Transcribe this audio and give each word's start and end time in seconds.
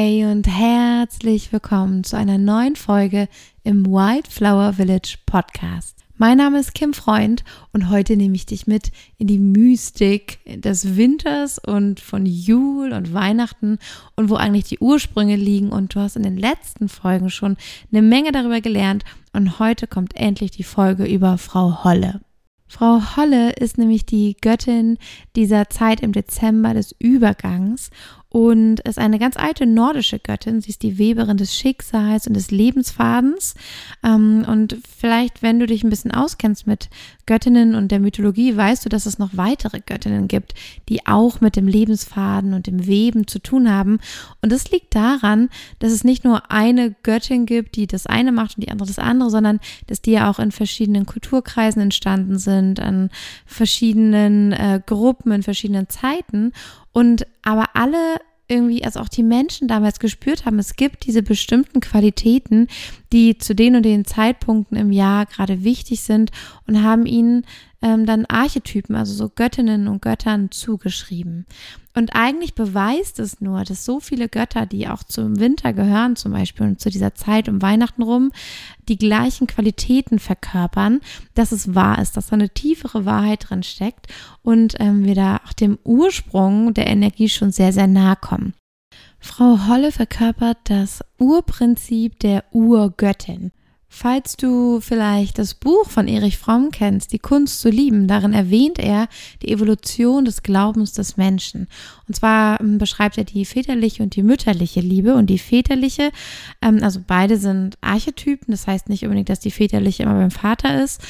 Hey 0.00 0.26
und 0.26 0.46
herzlich 0.46 1.52
willkommen 1.52 2.04
zu 2.04 2.16
einer 2.16 2.38
neuen 2.38 2.76
Folge 2.76 3.26
im 3.64 3.84
Wildflower 3.84 4.74
Village 4.74 5.16
Podcast. 5.26 6.04
Mein 6.16 6.38
Name 6.38 6.60
ist 6.60 6.72
Kim 6.72 6.94
Freund 6.94 7.42
und 7.72 7.90
heute 7.90 8.16
nehme 8.16 8.36
ich 8.36 8.46
dich 8.46 8.68
mit 8.68 8.92
in 9.16 9.26
die 9.26 9.40
Mystik 9.40 10.38
des 10.46 10.96
Winters 10.96 11.58
und 11.58 11.98
von 11.98 12.26
Jul 12.26 12.92
und 12.92 13.12
Weihnachten 13.12 13.80
und 14.14 14.30
wo 14.30 14.36
eigentlich 14.36 14.66
die 14.66 14.78
Ursprünge 14.78 15.34
liegen. 15.34 15.70
Und 15.70 15.96
du 15.96 15.98
hast 15.98 16.14
in 16.14 16.22
den 16.22 16.36
letzten 16.36 16.88
Folgen 16.88 17.28
schon 17.28 17.56
eine 17.90 18.02
Menge 18.02 18.30
darüber 18.30 18.60
gelernt 18.60 19.02
und 19.32 19.58
heute 19.58 19.88
kommt 19.88 20.14
endlich 20.14 20.52
die 20.52 20.62
Folge 20.62 21.06
über 21.06 21.38
Frau 21.38 21.82
Holle. 21.82 22.20
Frau 22.68 23.16
Holle 23.16 23.52
ist 23.52 23.78
nämlich 23.78 24.04
die 24.04 24.36
Göttin 24.40 24.98
dieser 25.34 25.70
Zeit 25.70 26.02
im 26.02 26.12
Dezember 26.12 26.74
des 26.74 26.94
Übergangs 26.98 27.90
und 28.30 28.80
ist 28.80 28.98
eine 28.98 29.18
ganz 29.18 29.36
alte 29.36 29.64
nordische 29.66 30.18
Göttin. 30.18 30.60
Sie 30.60 30.70
ist 30.70 30.82
die 30.82 30.98
Weberin 30.98 31.38
des 31.38 31.54
Schicksals 31.54 32.26
und 32.26 32.34
des 32.34 32.50
Lebensfadens. 32.50 33.54
Ähm, 34.04 34.44
und 34.46 34.76
vielleicht, 34.96 35.42
wenn 35.42 35.58
du 35.58 35.66
dich 35.66 35.82
ein 35.82 35.90
bisschen 35.90 36.12
auskennst 36.12 36.66
mit 36.66 36.90
Göttinnen 37.28 37.74
und 37.74 37.92
der 37.92 38.00
Mythologie, 38.00 38.56
weißt 38.56 38.86
du, 38.86 38.88
dass 38.88 39.04
es 39.04 39.18
noch 39.18 39.36
weitere 39.36 39.80
Göttinnen 39.80 40.28
gibt, 40.28 40.54
die 40.88 41.06
auch 41.06 41.42
mit 41.42 41.56
dem 41.56 41.68
Lebensfaden 41.68 42.54
und 42.54 42.66
dem 42.66 42.86
Weben 42.86 43.26
zu 43.26 43.38
tun 43.38 43.70
haben. 43.70 44.00
Und 44.40 44.50
das 44.50 44.70
liegt 44.70 44.94
daran, 44.94 45.50
dass 45.78 45.92
es 45.92 46.04
nicht 46.04 46.24
nur 46.24 46.50
eine 46.50 46.96
Göttin 47.02 47.44
gibt, 47.44 47.76
die 47.76 47.86
das 47.86 48.06
eine 48.06 48.32
macht 48.32 48.56
und 48.56 48.64
die 48.64 48.70
andere 48.70 48.88
das 48.88 48.98
andere, 48.98 49.28
sondern 49.28 49.60
dass 49.88 50.00
die 50.00 50.12
ja 50.12 50.30
auch 50.30 50.38
in 50.38 50.52
verschiedenen 50.52 51.04
Kulturkreisen 51.04 51.82
entstanden 51.82 52.38
sind, 52.38 52.80
an 52.80 53.10
verschiedenen 53.44 54.52
äh, 54.52 54.80
Gruppen, 54.84 55.30
in 55.30 55.42
verschiedenen 55.42 55.90
Zeiten. 55.90 56.52
Und 56.92 57.26
aber 57.42 57.66
alle 57.74 58.16
irgendwie, 58.48 58.82
also 58.84 59.00
auch 59.00 59.08
die 59.08 59.22
Menschen 59.22 59.68
damals 59.68 60.00
gespürt 60.00 60.44
haben, 60.44 60.58
es 60.58 60.74
gibt 60.76 61.06
diese 61.06 61.22
bestimmten 61.22 61.80
Qualitäten, 61.80 62.66
die 63.12 63.38
zu 63.38 63.54
den 63.54 63.76
und 63.76 63.82
den 63.82 64.04
Zeitpunkten 64.04 64.76
im 64.76 64.90
Jahr 64.90 65.26
gerade 65.26 65.64
wichtig 65.64 66.00
sind 66.00 66.30
und 66.66 66.82
haben 66.82 67.06
ihnen 67.06 67.44
ähm, 67.80 68.06
dann 68.06 68.26
Archetypen, 68.26 68.96
also 68.96 69.14
so 69.14 69.28
Göttinnen 69.28 69.88
und 69.88 70.02
Göttern 70.02 70.50
zugeschrieben. 70.50 71.46
Und 71.94 72.14
eigentlich 72.14 72.54
beweist 72.54 73.18
es 73.18 73.40
nur, 73.40 73.64
dass 73.64 73.84
so 73.84 74.00
viele 74.00 74.28
Götter, 74.28 74.66
die 74.66 74.88
auch 74.88 75.02
zum 75.02 75.40
Winter 75.40 75.72
gehören, 75.72 76.16
zum 76.16 76.32
Beispiel 76.32 76.66
und 76.66 76.80
zu 76.80 76.90
dieser 76.90 77.14
Zeit 77.14 77.48
um 77.48 77.62
Weihnachten 77.62 78.02
rum, 78.02 78.30
die 78.88 78.98
gleichen 78.98 79.46
Qualitäten 79.46 80.18
verkörpern, 80.18 81.00
dass 81.34 81.52
es 81.52 81.74
wahr 81.74 82.00
ist, 82.00 82.16
dass 82.16 82.28
da 82.28 82.34
eine 82.34 82.50
tiefere 82.50 83.04
Wahrheit 83.04 83.50
drin 83.50 83.62
steckt 83.62 84.06
und 84.42 84.74
ähm, 84.78 85.04
wir 85.04 85.14
da 85.14 85.40
auch 85.46 85.52
dem 85.52 85.78
Ursprung 85.84 86.74
der 86.74 86.86
Energie 86.86 87.28
schon 87.28 87.52
sehr, 87.52 87.72
sehr 87.72 87.86
nahe 87.86 88.16
kommen. 88.16 88.54
Frau 89.20 89.66
Holle 89.66 89.90
verkörpert 89.92 90.58
das 90.64 91.00
Urprinzip 91.18 92.20
der 92.20 92.44
Urgöttin. 92.52 93.50
Falls 93.90 94.36
du 94.36 94.80
vielleicht 94.80 95.38
das 95.38 95.54
Buch 95.54 95.88
von 95.88 96.08
Erich 96.08 96.36
Fromm 96.36 96.70
kennst, 96.70 97.12
Die 97.12 97.18
Kunst 97.18 97.60
zu 97.60 97.70
lieben, 97.70 98.06
darin 98.06 98.34
erwähnt 98.34 98.78
er 98.78 99.08
die 99.42 99.48
Evolution 99.48 100.26
des 100.26 100.42
Glaubens 100.42 100.92
des 100.92 101.16
Menschen. 101.16 101.68
Und 102.06 102.14
zwar 102.14 102.60
ähm, 102.60 102.76
beschreibt 102.76 103.16
er 103.16 103.24
die 103.24 103.46
väterliche 103.46 104.02
und 104.02 104.14
die 104.14 104.22
mütterliche 104.22 104.80
Liebe. 104.80 105.14
Und 105.14 105.28
die 105.28 105.38
väterliche, 105.38 106.10
ähm, 106.60 106.80
also 106.82 107.00
beide 107.04 107.38
sind 107.38 107.78
Archetypen, 107.80 108.52
das 108.52 108.66
heißt 108.66 108.90
nicht 108.90 109.04
unbedingt, 109.04 109.30
dass 109.30 109.40
die 109.40 109.50
väterliche 109.50 110.02
immer 110.02 110.14
beim 110.14 110.30
Vater 110.30 110.82
ist. 110.84 111.00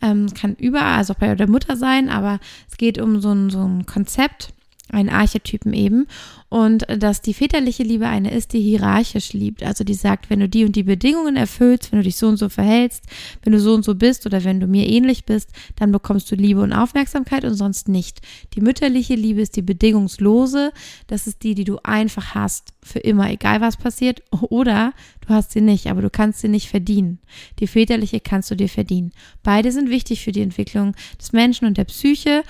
Ähm, 0.00 0.32
kann 0.32 0.54
überall, 0.54 0.96
also 0.96 1.14
bei 1.18 1.34
der 1.34 1.50
Mutter 1.50 1.76
sein, 1.76 2.08
aber 2.08 2.38
es 2.70 2.76
geht 2.76 2.98
um 2.98 3.20
so 3.20 3.32
ein, 3.32 3.50
so 3.50 3.64
ein 3.64 3.84
Konzept, 3.84 4.54
einen 4.90 5.08
Archetypen 5.08 5.72
eben. 5.72 6.06
Und 6.48 6.86
dass 6.88 7.20
die 7.20 7.34
väterliche 7.34 7.82
Liebe 7.82 8.06
eine 8.06 8.30
ist, 8.30 8.54
die 8.54 8.60
hierarchisch 8.60 9.34
liebt. 9.34 9.62
Also 9.62 9.84
die 9.84 9.94
sagt, 9.94 10.30
wenn 10.30 10.40
du 10.40 10.48
die 10.48 10.64
und 10.64 10.76
die 10.76 10.82
Bedingungen 10.82 11.36
erfüllst, 11.36 11.92
wenn 11.92 11.98
du 11.98 12.04
dich 12.04 12.16
so 12.16 12.26
und 12.26 12.38
so 12.38 12.48
verhältst, 12.48 13.04
wenn 13.42 13.52
du 13.52 13.60
so 13.60 13.74
und 13.74 13.84
so 13.84 13.94
bist 13.94 14.24
oder 14.24 14.44
wenn 14.44 14.58
du 14.58 14.66
mir 14.66 14.88
ähnlich 14.88 15.24
bist, 15.24 15.50
dann 15.76 15.92
bekommst 15.92 16.30
du 16.30 16.36
Liebe 16.36 16.62
und 16.62 16.72
Aufmerksamkeit 16.72 17.44
und 17.44 17.54
sonst 17.54 17.88
nicht. 17.88 18.22
Die 18.54 18.62
mütterliche 18.62 19.14
Liebe 19.14 19.42
ist 19.42 19.56
die 19.56 19.62
bedingungslose. 19.62 20.72
Das 21.06 21.26
ist 21.26 21.42
die, 21.42 21.54
die 21.54 21.64
du 21.64 21.78
einfach 21.82 22.34
hast. 22.34 22.72
Für 22.82 23.00
immer, 23.00 23.30
egal 23.30 23.60
was 23.60 23.76
passiert. 23.76 24.22
Oder 24.48 24.94
du 25.26 25.34
hast 25.34 25.52
sie 25.52 25.60
nicht, 25.60 25.88
aber 25.88 26.00
du 26.00 26.08
kannst 26.08 26.40
sie 26.40 26.48
nicht 26.48 26.70
verdienen. 26.70 27.18
Die 27.58 27.66
väterliche 27.66 28.20
kannst 28.20 28.50
du 28.50 28.54
dir 28.54 28.70
verdienen. 28.70 29.12
Beide 29.42 29.70
sind 29.70 29.90
wichtig 29.90 30.24
für 30.24 30.32
die 30.32 30.40
Entwicklung 30.40 30.94
des 31.20 31.32
Menschen 31.32 31.66
und 31.66 31.76
der 31.76 31.84
Psyche. 31.84 32.42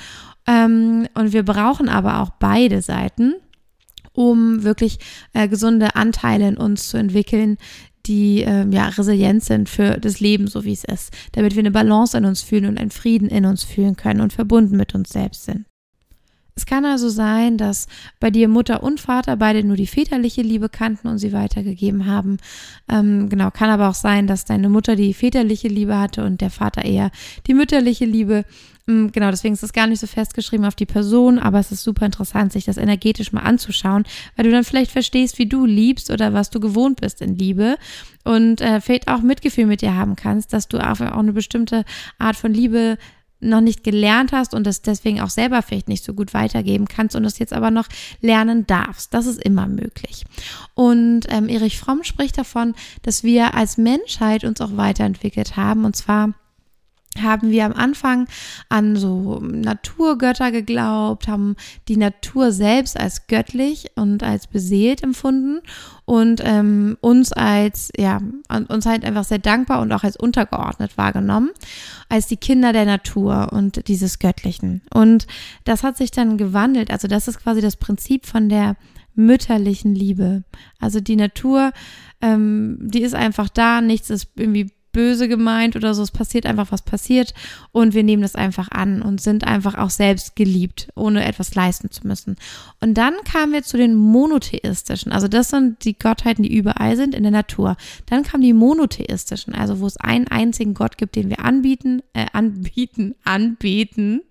Ähm, 0.48 1.06
und 1.14 1.32
wir 1.34 1.44
brauchen 1.44 1.88
aber 1.90 2.20
auch 2.20 2.30
beide 2.30 2.80
Seiten, 2.80 3.34
um 4.14 4.64
wirklich 4.64 4.98
äh, 5.34 5.46
gesunde 5.46 5.94
Anteile 5.94 6.48
in 6.48 6.56
uns 6.56 6.88
zu 6.88 6.96
entwickeln, 6.96 7.58
die 8.06 8.42
äh, 8.42 8.66
ja 8.70 8.88
resilient 8.88 9.44
sind 9.44 9.68
für 9.68 9.98
das 9.98 10.20
Leben, 10.20 10.46
so 10.46 10.64
wie 10.64 10.72
es 10.72 10.84
ist, 10.84 11.12
damit 11.32 11.54
wir 11.54 11.60
eine 11.60 11.70
Balance 11.70 12.16
in 12.16 12.24
uns 12.24 12.42
fühlen 12.42 12.64
und 12.64 12.78
einen 12.78 12.90
Frieden 12.90 13.28
in 13.28 13.44
uns 13.44 13.62
fühlen 13.62 13.96
können 13.96 14.22
und 14.22 14.32
verbunden 14.32 14.78
mit 14.78 14.94
uns 14.94 15.10
selbst 15.10 15.44
sind. 15.44 15.66
Es 16.58 16.66
kann 16.66 16.84
also 16.84 17.08
sein, 17.08 17.56
dass 17.56 17.86
bei 18.18 18.32
dir 18.32 18.48
Mutter 18.48 18.82
und 18.82 18.98
Vater 18.98 19.36
beide 19.36 19.62
nur 19.62 19.76
die 19.76 19.86
väterliche 19.86 20.42
Liebe 20.42 20.68
kannten 20.68 21.06
und 21.06 21.18
sie 21.18 21.32
weitergegeben 21.32 22.06
haben. 22.06 22.38
Ähm, 22.88 23.28
genau, 23.28 23.52
kann 23.52 23.70
aber 23.70 23.88
auch 23.88 23.94
sein, 23.94 24.26
dass 24.26 24.44
deine 24.44 24.68
Mutter 24.68 24.96
die 24.96 25.14
väterliche 25.14 25.68
Liebe 25.68 25.96
hatte 25.96 26.24
und 26.24 26.40
der 26.40 26.50
Vater 26.50 26.84
eher 26.84 27.12
die 27.46 27.54
mütterliche 27.54 28.06
Liebe. 28.06 28.44
Ähm, 28.88 29.12
genau, 29.12 29.30
deswegen 29.30 29.54
ist 29.54 29.62
es 29.62 29.72
gar 29.72 29.86
nicht 29.86 30.00
so 30.00 30.08
festgeschrieben 30.08 30.66
auf 30.66 30.74
die 30.74 30.84
Person, 30.84 31.38
aber 31.38 31.60
es 31.60 31.70
ist 31.70 31.84
super 31.84 32.04
interessant, 32.04 32.52
sich 32.52 32.64
das 32.64 32.76
energetisch 32.76 33.32
mal 33.32 33.42
anzuschauen, 33.42 34.02
weil 34.34 34.44
du 34.44 34.50
dann 34.50 34.64
vielleicht 34.64 34.90
verstehst, 34.90 35.38
wie 35.38 35.46
du 35.46 35.64
liebst 35.64 36.10
oder 36.10 36.32
was 36.32 36.50
du 36.50 36.58
gewohnt 36.58 37.00
bist 37.00 37.22
in 37.22 37.38
Liebe 37.38 37.76
und 38.24 38.60
äh, 38.62 38.80
vielleicht 38.80 39.06
auch 39.06 39.22
Mitgefühl 39.22 39.66
mit 39.66 39.80
dir 39.80 39.94
haben 39.94 40.16
kannst, 40.16 40.52
dass 40.52 40.66
du 40.66 40.78
auch 40.78 40.98
eine 41.00 41.32
bestimmte 41.32 41.84
Art 42.18 42.34
von 42.34 42.52
Liebe 42.52 42.98
noch 43.40 43.60
nicht 43.60 43.84
gelernt 43.84 44.32
hast 44.32 44.54
und 44.54 44.66
das 44.66 44.82
deswegen 44.82 45.20
auch 45.20 45.30
selber 45.30 45.62
vielleicht 45.62 45.88
nicht 45.88 46.04
so 46.04 46.14
gut 46.14 46.34
weitergeben 46.34 46.86
kannst 46.86 47.14
und 47.14 47.22
das 47.22 47.38
jetzt 47.38 47.52
aber 47.52 47.70
noch 47.70 47.86
lernen 48.20 48.66
darfst. 48.66 49.14
Das 49.14 49.26
ist 49.26 49.42
immer 49.42 49.66
möglich. 49.66 50.24
Und 50.74 51.22
ähm, 51.28 51.48
Erich 51.48 51.78
Fromm 51.78 52.02
spricht 52.02 52.38
davon, 52.38 52.74
dass 53.02 53.22
wir 53.22 53.54
als 53.54 53.76
Menschheit 53.76 54.44
uns 54.44 54.60
auch 54.60 54.76
weiterentwickelt 54.76 55.56
haben 55.56 55.84
und 55.84 55.94
zwar 55.94 56.34
haben 57.22 57.50
wir 57.50 57.64
am 57.64 57.72
Anfang 57.72 58.28
an 58.68 58.96
so 58.96 59.40
Naturgötter 59.40 60.52
geglaubt, 60.52 61.28
haben 61.28 61.56
die 61.88 61.96
Natur 61.96 62.52
selbst 62.52 62.98
als 62.98 63.26
göttlich 63.26 63.86
und 63.96 64.22
als 64.22 64.46
beseelt 64.46 65.02
empfunden 65.02 65.60
und 66.04 66.40
ähm, 66.44 66.96
uns 67.00 67.32
als, 67.32 67.90
ja, 67.96 68.20
uns 68.68 68.86
halt 68.86 69.04
einfach 69.04 69.24
sehr 69.24 69.38
dankbar 69.38 69.80
und 69.80 69.92
auch 69.92 70.04
als 70.04 70.16
untergeordnet 70.16 70.96
wahrgenommen, 70.96 71.50
als 72.08 72.26
die 72.26 72.36
Kinder 72.36 72.72
der 72.72 72.84
Natur 72.84 73.48
und 73.52 73.88
dieses 73.88 74.18
Göttlichen. 74.18 74.82
Und 74.92 75.26
das 75.64 75.82
hat 75.82 75.96
sich 75.96 76.10
dann 76.10 76.38
gewandelt. 76.38 76.90
Also 76.90 77.08
das 77.08 77.28
ist 77.28 77.40
quasi 77.40 77.60
das 77.60 77.76
Prinzip 77.76 78.26
von 78.26 78.48
der 78.48 78.76
mütterlichen 79.14 79.94
Liebe. 79.94 80.44
Also 80.78 81.00
die 81.00 81.16
Natur, 81.16 81.72
ähm, 82.20 82.78
die 82.80 83.02
ist 83.02 83.14
einfach 83.14 83.48
da, 83.48 83.80
nichts 83.80 84.10
ist 84.10 84.28
irgendwie 84.36 84.70
böse 84.92 85.28
gemeint 85.28 85.76
oder 85.76 85.94
so. 85.94 86.02
Es 86.02 86.10
passiert 86.10 86.46
einfach, 86.46 86.72
was 86.72 86.82
passiert. 86.82 87.34
Und 87.72 87.94
wir 87.94 88.02
nehmen 88.02 88.22
das 88.22 88.34
einfach 88.34 88.70
an 88.70 89.02
und 89.02 89.20
sind 89.20 89.44
einfach 89.44 89.76
auch 89.76 89.90
selbst 89.90 90.36
geliebt, 90.36 90.88
ohne 90.94 91.24
etwas 91.24 91.54
leisten 91.54 91.90
zu 91.90 92.06
müssen. 92.06 92.36
Und 92.80 92.94
dann 92.94 93.14
kamen 93.24 93.52
wir 93.52 93.62
zu 93.62 93.76
den 93.76 93.94
monotheistischen. 93.94 95.12
Also 95.12 95.28
das 95.28 95.50
sind 95.50 95.84
die 95.84 95.98
Gottheiten, 95.98 96.42
die 96.42 96.54
überall 96.54 96.96
sind 96.96 97.14
in 97.14 97.22
der 97.22 97.32
Natur. 97.32 97.76
Dann 98.06 98.22
kamen 98.22 98.42
die 98.42 98.52
monotheistischen, 98.52 99.54
also 99.54 99.80
wo 99.80 99.86
es 99.86 99.96
einen 99.98 100.28
einzigen 100.28 100.74
Gott 100.74 100.98
gibt, 100.98 101.16
den 101.16 101.30
wir 101.30 101.44
anbieten, 101.44 102.02
äh, 102.12 102.26
anbieten, 102.32 103.14
anbeten 103.24 104.22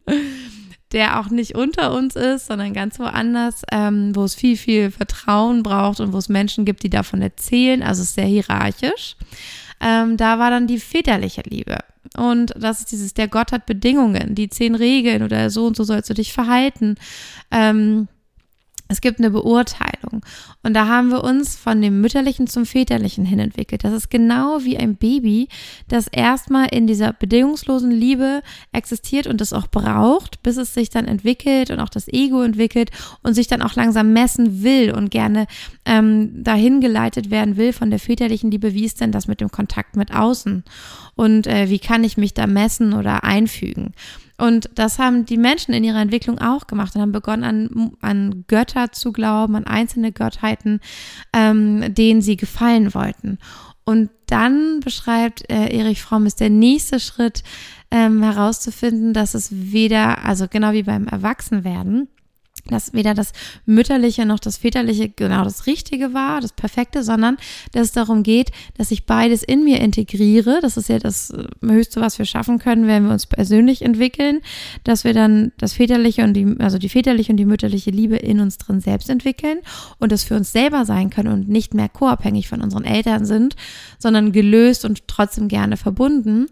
der 0.93 1.19
auch 1.19 1.29
nicht 1.29 1.55
unter 1.55 1.93
uns 1.93 2.15
ist, 2.15 2.47
sondern 2.47 2.73
ganz 2.73 2.97
woanders, 2.97 3.63
ähm, 3.71 4.15
wo 4.15 4.23
es 4.23 4.35
viel, 4.35 4.55
viel 4.55 4.89
Vertrauen 4.89 5.63
braucht 5.63 5.99
und 5.99 6.13
wo 6.13 6.17
es 6.17 6.29
Menschen 6.29 6.63
gibt, 6.63 6.83
die 6.83 6.89
davon 6.89 7.21
erzählen. 7.21 7.83
Also 7.83 8.03
es 8.03 8.09
ist 8.09 8.15
sehr 8.15 8.25
hierarchisch 8.25 9.17
ähm, 9.81 10.17
da 10.17 10.39
war 10.39 10.49
dann 10.49 10.67
die 10.67 10.79
väterliche 10.79 11.41
Liebe. 11.41 11.77
Und 12.15 12.53
das 12.57 12.79
ist 12.79 12.91
dieses, 12.91 13.13
der 13.13 13.27
Gott 13.27 13.51
hat 13.51 13.65
Bedingungen, 13.65 14.33
die 14.33 14.49
zehn 14.49 14.75
Regeln 14.75 15.23
oder 15.23 15.49
so 15.49 15.67
und 15.67 15.75
so 15.75 15.83
sollst 15.83 16.09
du 16.09 16.13
dich 16.13 16.33
verhalten. 16.33 16.95
Ähm, 17.51 18.07
es 18.87 19.01
gibt 19.01 19.19
eine 19.19 19.31
Beurteilung. 19.31 20.06
Und 20.63 20.73
da 20.73 20.87
haben 20.87 21.09
wir 21.09 21.23
uns 21.23 21.55
von 21.55 21.81
dem 21.81 22.01
Mütterlichen 22.01 22.47
zum 22.47 22.65
Väterlichen 22.65 23.25
hin 23.25 23.39
entwickelt. 23.39 23.83
Das 23.83 23.93
ist 23.93 24.09
genau 24.09 24.63
wie 24.63 24.77
ein 24.77 24.95
Baby, 24.95 25.47
das 25.87 26.07
erstmal 26.07 26.67
in 26.69 26.87
dieser 26.87 27.13
bedingungslosen 27.13 27.91
Liebe 27.91 28.41
existiert 28.71 29.27
und 29.27 29.41
das 29.41 29.53
auch 29.53 29.67
braucht, 29.67 30.43
bis 30.43 30.57
es 30.57 30.73
sich 30.73 30.89
dann 30.89 31.05
entwickelt 31.05 31.71
und 31.71 31.79
auch 31.79 31.89
das 31.89 32.07
Ego 32.07 32.41
entwickelt 32.41 32.91
und 33.23 33.33
sich 33.33 33.47
dann 33.47 33.61
auch 33.61 33.75
langsam 33.75 34.13
messen 34.13 34.63
will 34.63 34.91
und 34.91 35.11
gerne 35.11 35.47
ähm, 35.85 36.43
dahin 36.43 36.81
geleitet 36.81 37.29
werden 37.29 37.57
will 37.57 37.73
von 37.73 37.89
der 37.89 37.99
väterlichen 37.99 38.51
Liebe. 38.51 38.73
Wie 38.73 38.85
ist 38.85 39.01
denn 39.01 39.11
das 39.11 39.27
mit 39.27 39.41
dem 39.41 39.51
Kontakt 39.51 39.95
mit 39.95 40.13
außen? 40.13 40.63
Und 41.15 41.47
äh, 41.47 41.69
wie 41.69 41.79
kann 41.79 42.03
ich 42.03 42.17
mich 42.17 42.33
da 42.33 42.47
messen 42.47 42.93
oder 42.93 43.23
einfügen? 43.23 43.93
Und 44.37 44.69
das 44.75 44.99
haben 44.99 45.25
die 45.25 45.37
Menschen 45.37 45.73
in 45.73 45.83
ihrer 45.83 46.01
Entwicklung 46.01 46.39
auch 46.39 46.67
gemacht 46.67 46.95
und 46.95 47.01
haben 47.01 47.11
begonnen, 47.11 47.43
an, 47.43 47.91
an 48.01 48.43
Götter 48.47 48.91
zu 48.91 49.11
glauben, 49.11 49.55
an 49.55 49.65
einzelne 49.65 50.11
Gottheiten, 50.11 50.79
ähm, 51.33 51.93
denen 51.93 52.21
sie 52.21 52.37
gefallen 52.37 52.93
wollten. 52.93 53.39
Und 53.83 54.09
dann 54.27 54.81
beschreibt 54.81 55.49
äh, 55.49 55.75
Erich 55.75 56.01
Fromm, 56.01 56.25
ist 56.25 56.39
der 56.39 56.49
nächste 56.49 56.99
Schritt 56.99 57.43
ähm, 57.89 58.21
herauszufinden, 58.21 59.13
dass 59.13 59.33
es 59.33 59.49
weder, 59.51 60.25
also 60.25 60.47
genau 60.49 60.73
wie 60.73 60.83
beim 60.83 61.07
Erwachsenwerden, 61.07 62.09
dass 62.67 62.93
weder 62.93 63.13
das 63.13 63.33
Mütterliche 63.65 64.25
noch 64.25 64.39
das 64.39 64.57
Väterliche 64.57 65.09
genau 65.09 65.43
das 65.43 65.65
Richtige 65.65 66.13
war, 66.13 66.41
das 66.41 66.53
Perfekte, 66.53 67.03
sondern 67.03 67.37
dass 67.71 67.87
es 67.87 67.91
darum 67.91 68.23
geht, 68.23 68.51
dass 68.77 68.91
ich 68.91 69.05
beides 69.05 69.43
in 69.43 69.63
mir 69.63 69.79
integriere. 69.79 70.59
Das 70.61 70.77
ist 70.77 70.89
ja 70.89 70.99
das 70.99 71.31
äh, 71.31 71.47
Höchste, 71.65 72.01
was 72.01 72.17
wir 72.19 72.25
schaffen 72.25 72.59
können, 72.59 72.87
wenn 72.87 73.05
wir 73.05 73.11
uns 73.11 73.25
persönlich 73.25 73.81
entwickeln, 73.81 74.41
dass 74.83 75.03
wir 75.03 75.13
dann 75.13 75.51
das 75.57 75.73
Väterliche 75.73 76.23
und 76.23 76.33
die, 76.33 76.55
also 76.59 76.77
die 76.77 76.89
väterliche 76.89 77.31
und 77.31 77.37
die 77.37 77.45
mütterliche 77.45 77.91
Liebe 77.91 78.17
in 78.17 78.39
uns 78.39 78.57
drin 78.57 78.81
selbst 78.81 79.09
entwickeln 79.09 79.59
und 79.99 80.11
das 80.11 80.23
für 80.23 80.35
uns 80.35 80.51
selber 80.51 80.85
sein 80.85 81.09
können 81.09 81.31
und 81.31 81.49
nicht 81.49 81.73
mehr 81.73 81.89
co-abhängig 81.89 82.47
von 82.47 82.61
unseren 82.61 82.83
Eltern 82.83 83.25
sind, 83.25 83.55
sondern 83.99 84.31
gelöst 84.31 84.85
und 84.85 85.07
trotzdem 85.07 85.47
gerne 85.47 85.77
verbunden. 85.77 86.47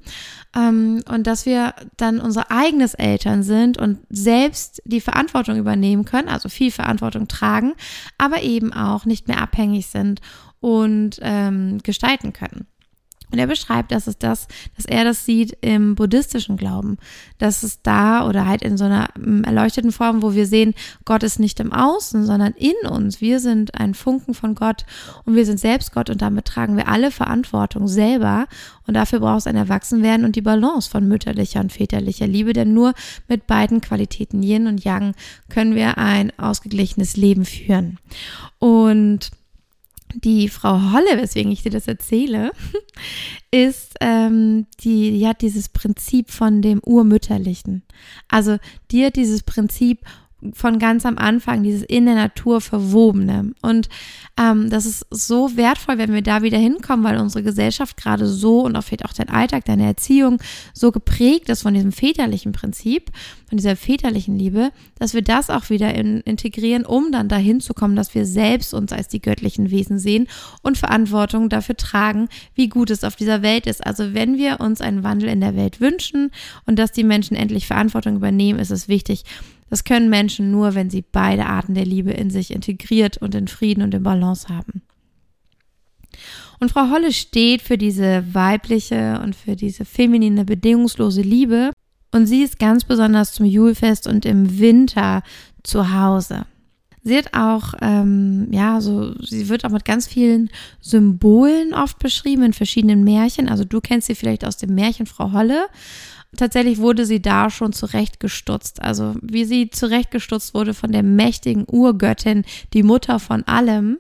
Ähm, 0.56 1.02
und 1.10 1.28
dass 1.28 1.46
wir 1.46 1.74
dann 1.98 2.20
unsere 2.20 2.50
eigenes 2.50 2.94
Eltern 2.94 3.44
sind 3.44 3.78
und 3.78 4.00
selbst 4.10 4.82
die 4.86 5.02
Verantwortung 5.02 5.58
übernehmen 5.58 6.05
können, 6.06 6.30
also 6.30 6.50
viel 6.50 6.72
Verantwortung 6.72 7.28
tragen, 7.28 7.74
aber 8.18 8.42
eben 8.42 8.74
auch 8.74 9.06
nicht 9.06 9.28
mehr 9.28 9.42
abhängig 9.42 9.88
sind 9.88 10.22
und 10.60 11.20
ähm, 11.22 11.80
gestalten 11.84 12.34
können. 12.34 12.68
Und 13.32 13.40
er 13.40 13.48
beschreibt, 13.48 13.92
dass 13.92 14.08
es 14.08 14.18
das, 14.18 14.48
dass 14.76 14.86
er 14.86 15.04
das 15.04 15.26
sieht 15.26 15.58
im 15.62 15.96
buddhistischen 15.96 16.58
Glauben, 16.58 16.98
dass 17.38 17.64
es 17.64 17.82
da 17.82 18.28
oder 18.28 18.46
halt 18.46 18.62
in 18.62 18.78
so 18.78 18.86
einer 18.86 19.10
mm, 19.18 19.44
erleuchteten 19.44 19.92
Form, 19.92 20.22
wo 20.22 20.34
wir 20.34 20.48
sehen, 20.48 20.74
Gott 21.06 21.24
ist 21.24 21.40
nicht 21.40 21.60
im 21.60 21.74
Außen, 21.74 22.26
sondern 22.26 22.54
in 22.54 22.90
uns. 22.90 23.22
Wir 23.22 23.40
sind 23.40 23.76
ein 23.76 23.94
Funken 23.94 24.34
von 24.34 24.56
Gott 24.56 24.86
und 25.26 25.36
wir 25.36 25.46
sind 25.46 25.60
selbst 25.60 25.94
Gott 25.94 26.10
und 26.10 26.22
damit 26.22 26.46
tragen 26.46 26.78
wir 26.78 26.88
alle 26.88 27.12
Verantwortung 27.12 27.88
selber. 27.88 28.48
Und 28.88 28.94
dafür 28.94 29.20
braucht 29.20 29.40
es 29.40 29.48
ein 29.48 29.56
Erwachsenwerden 29.56 30.26
und 30.26 30.36
die 30.36 30.42
Balance 30.42 30.90
von 30.90 31.08
mütterlicher 31.08 31.60
und 31.60 31.72
väterlicher 31.72 32.28
Liebe, 32.28 32.54
denn 32.54 32.74
nur 32.74 32.94
mit 33.28 33.48
beiden 33.48 33.82
Qualitäten 33.82 34.44
Yin 34.44 34.68
und 34.68 34.84
Yang 34.84 35.14
können 35.50 35.76
wir 35.76 35.98
ein 35.98 36.32
ausgeglichenes 36.38 37.18
Leben 37.18 37.46
führen. 37.46 37.98
Und 38.60 39.32
die 40.16 40.50
Frau 40.50 40.92
Holle, 40.92 41.22
weswegen 41.22 41.52
ich 41.52 41.64
dir 41.64 41.72
das 41.72 41.88
erzähle, 41.88 42.52
ist, 43.52 43.96
ähm, 44.02 44.68
die, 44.80 45.12
die 45.12 45.28
hat 45.28 45.42
dieses 45.42 45.70
Prinzip 45.70 46.32
von 46.32 46.62
dem 46.62 46.80
Urmütterlichen. 46.84 47.84
Also 48.28 48.58
hat 49.06 49.16
dieses 49.16 49.44
Prinzip 49.44 50.00
von 50.54 50.80
ganz 50.80 51.06
am 51.06 51.18
Anfang, 51.18 51.64
dieses 51.64 51.84
in 51.84 52.06
der 52.06 52.16
Natur 52.16 52.62
verwobene. 52.62 53.54
Und 53.62 53.90
ähm, 54.38 54.70
das 54.70 54.86
ist 54.86 55.06
so 55.10 55.56
wertvoll, 55.56 55.98
wenn 55.98 56.14
wir 56.14 56.22
da 56.22 56.42
wieder 56.42 56.58
hinkommen, 56.58 57.06
weil 57.06 57.18
unsere 57.18 57.44
Gesellschaft 57.44 57.98
gerade 57.98 58.28
so 58.28 58.62
und 58.62 58.76
auch 58.76 58.84
vielleicht 58.84 59.06
auch 59.06 59.14
dein 59.14 59.30
Alltag, 59.30 59.66
deine 59.66 59.86
Erziehung 59.86 60.40
so 60.74 60.92
geprägt 60.92 61.50
ist 61.50 61.62
von 61.62 61.74
diesem 61.74 61.92
väterlichen 61.92 62.52
Prinzip, 62.52 63.12
von 63.48 63.58
dieser 63.58 63.76
väterlichen 63.76 64.38
Liebe, 64.38 64.72
dass 65.00 65.14
wir 65.14 65.22
das 65.22 65.50
auch 65.50 65.70
wieder 65.70 65.94
in, 65.94 66.22
integrieren, 66.22 66.86
um 66.86 67.12
dann 67.12 67.30
dahin 67.30 67.62
zu 67.62 67.74
kommen, 67.74 67.96
dass 67.96 68.14
wir 68.14 68.26
selbst 68.26 68.74
uns 68.74 68.92
als 68.92 69.08
die 69.08 69.22
göttlichen 69.22 69.72
Wesen 69.72 70.00
sehen 70.00 70.28
und 70.62 70.78
Verantwortung 70.78 71.50
dafür 71.50 71.78
tragen, 71.78 72.28
wie 72.56 72.68
gut 72.68 72.90
es 72.90 73.04
auf 73.04 73.16
dieser 73.16 73.42
Welt 73.42 73.68
ist. 73.68 73.86
Also 73.86 74.14
wenn 74.14 74.38
wir 74.38 74.60
uns 74.60 74.82
einen 74.82 75.04
Wandel 75.04 75.30
in 75.30 75.42
der 75.42 75.56
Welt 75.56 75.80
wünschen 75.80 76.32
und 76.66 76.78
dass 76.78 76.92
die 76.92 77.04
Menschen 77.04 77.38
endlich 77.38 77.68
Verantwortung 77.68 78.18
übernehmen, 78.18 78.60
ist 78.60 78.72
es 78.72 78.88
wichtig, 78.88 79.24
das 79.70 79.84
können 79.84 80.10
Menschen 80.10 80.52
nur, 80.52 80.76
wenn 80.76 80.90
sie 80.90 81.02
beide 81.02 81.46
Arten 81.46 81.74
der 81.74 81.86
Liebe 81.86 82.12
in 82.12 82.30
sich 82.30 82.52
integriert 82.52 83.18
und 83.18 83.34
in 83.36 83.48
Frieden 83.48 83.82
und 83.82 83.94
in 83.94 84.04
Balance 84.04 84.48
haben. 84.50 84.84
Und 86.60 86.72
Frau 86.72 86.90
Holle 86.90 87.12
steht 87.12 87.62
für 87.62 87.78
diese 87.78 88.24
weibliche 88.34 89.20
und 89.24 89.36
für 89.36 89.56
diese 89.56 89.86
feminine, 89.86 90.46
bedingungslose 90.46 91.22
Liebe. 91.22 91.72
Und 92.12 92.28
sie 92.28 92.44
ist 92.44 92.60
ganz 92.60 92.86
besonders 92.86 93.34
zum 93.34 93.46
Julfest 93.46 94.08
und 94.08 94.26
im 94.26 94.60
Winter 94.60 95.22
zu 95.64 95.94
Hause. 95.94 96.46
Sie 97.04 97.18
hat 97.18 97.34
auch, 97.34 97.76
ähm, 97.82 98.48
ja, 98.52 98.82
so, 98.82 99.14
sie 99.22 99.48
wird 99.48 99.64
auch 99.64 99.70
mit 99.70 99.86
ganz 99.86 100.08
vielen 100.08 100.50
Symbolen 100.82 101.74
oft 101.74 102.00
beschrieben 102.00 102.44
in 102.44 102.54
verschiedenen 102.54 103.04
Märchen. 103.04 103.48
Also 103.48 103.64
du 103.64 103.80
kennst 103.80 104.08
sie 104.08 104.16
vielleicht 104.16 104.44
aus 104.44 104.58
dem 104.58 104.74
Märchen 104.74 105.06
Frau 105.06 105.32
Holle 105.32 105.68
tatsächlich 106.36 106.78
wurde 106.80 107.06
sie 107.06 107.22
da 107.22 107.50
schon 107.50 107.74
zurechtgestutzt. 107.74 108.82
Also 108.82 109.16
wie 109.22 109.46
sie 109.46 109.70
zurechtgestutzt 109.70 110.54
wurde 110.54 110.74
von 110.74 110.92
der 110.92 111.04
mächtigen 111.04 111.66
Urgöttin, 111.68 112.46
die 112.74 112.84
Mutter 112.84 113.20
von 113.20 113.44
allem, 113.44 113.98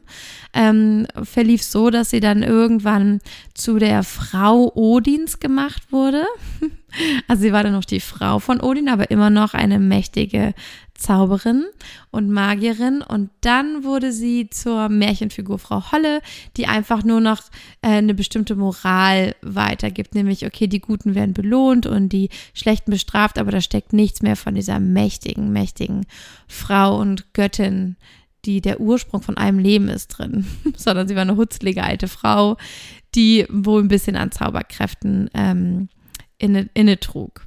ähm, 0.53 1.07
verlief 1.23 1.63
so, 1.63 1.89
dass 1.89 2.09
sie 2.09 2.19
dann 2.19 2.43
irgendwann 2.43 3.19
zu 3.53 3.77
der 3.77 4.03
Frau 4.03 4.71
Odins 4.75 5.39
gemacht 5.39 5.91
wurde. 5.91 6.25
Also 7.27 7.41
sie 7.41 7.51
war 7.51 7.63
dann 7.63 7.73
noch 7.73 7.85
die 7.85 7.99
Frau 7.99 8.39
von 8.39 8.61
Odin, 8.61 8.89
aber 8.89 9.11
immer 9.11 9.29
noch 9.29 9.53
eine 9.53 9.79
mächtige 9.79 10.53
Zauberin 10.93 11.65
und 12.09 12.29
Magierin. 12.29 13.01
Und 13.01 13.29
dann 13.41 13.83
wurde 13.83 14.11
sie 14.11 14.49
zur 14.49 14.89
Märchenfigur 14.89 15.59
Frau 15.59 15.91
Holle, 15.91 16.21
die 16.57 16.67
einfach 16.67 17.03
nur 17.03 17.21
noch 17.21 17.41
äh, 17.81 17.89
eine 17.89 18.13
bestimmte 18.13 18.55
Moral 18.55 19.35
weitergibt, 19.41 20.15
nämlich 20.15 20.45
okay, 20.45 20.67
die 20.67 20.79
Guten 20.79 21.15
werden 21.15 21.33
belohnt 21.33 21.85
und 21.85 22.09
die 22.09 22.29
Schlechten 22.53 22.91
bestraft, 22.91 23.37
aber 23.37 23.51
da 23.51 23.61
steckt 23.61 23.93
nichts 23.93 24.21
mehr 24.21 24.35
von 24.35 24.55
dieser 24.55 24.79
mächtigen, 24.79 25.51
mächtigen 25.51 26.05
Frau 26.47 26.97
und 26.97 27.33
Göttin, 27.33 27.97
die 28.45 28.61
der 28.61 28.79
Ursprung 28.79 29.21
von 29.21 29.37
einem 29.37 29.59
Leben 29.59 29.89
ist 29.89 30.07
drin, 30.07 30.45
sondern 30.77 31.07
sie 31.07 31.15
war 31.15 31.23
eine 31.23 31.37
hutzlige 31.37 31.83
alte 31.83 32.07
Frau, 32.07 32.57
die 33.15 33.45
wohl 33.49 33.81
ein 33.81 33.87
bisschen 33.87 34.15
an 34.15 34.31
Zauberkräften 34.31 35.29
ähm, 35.33 35.89
inne, 36.37 36.69
inne 36.73 36.99
trug. 36.99 37.45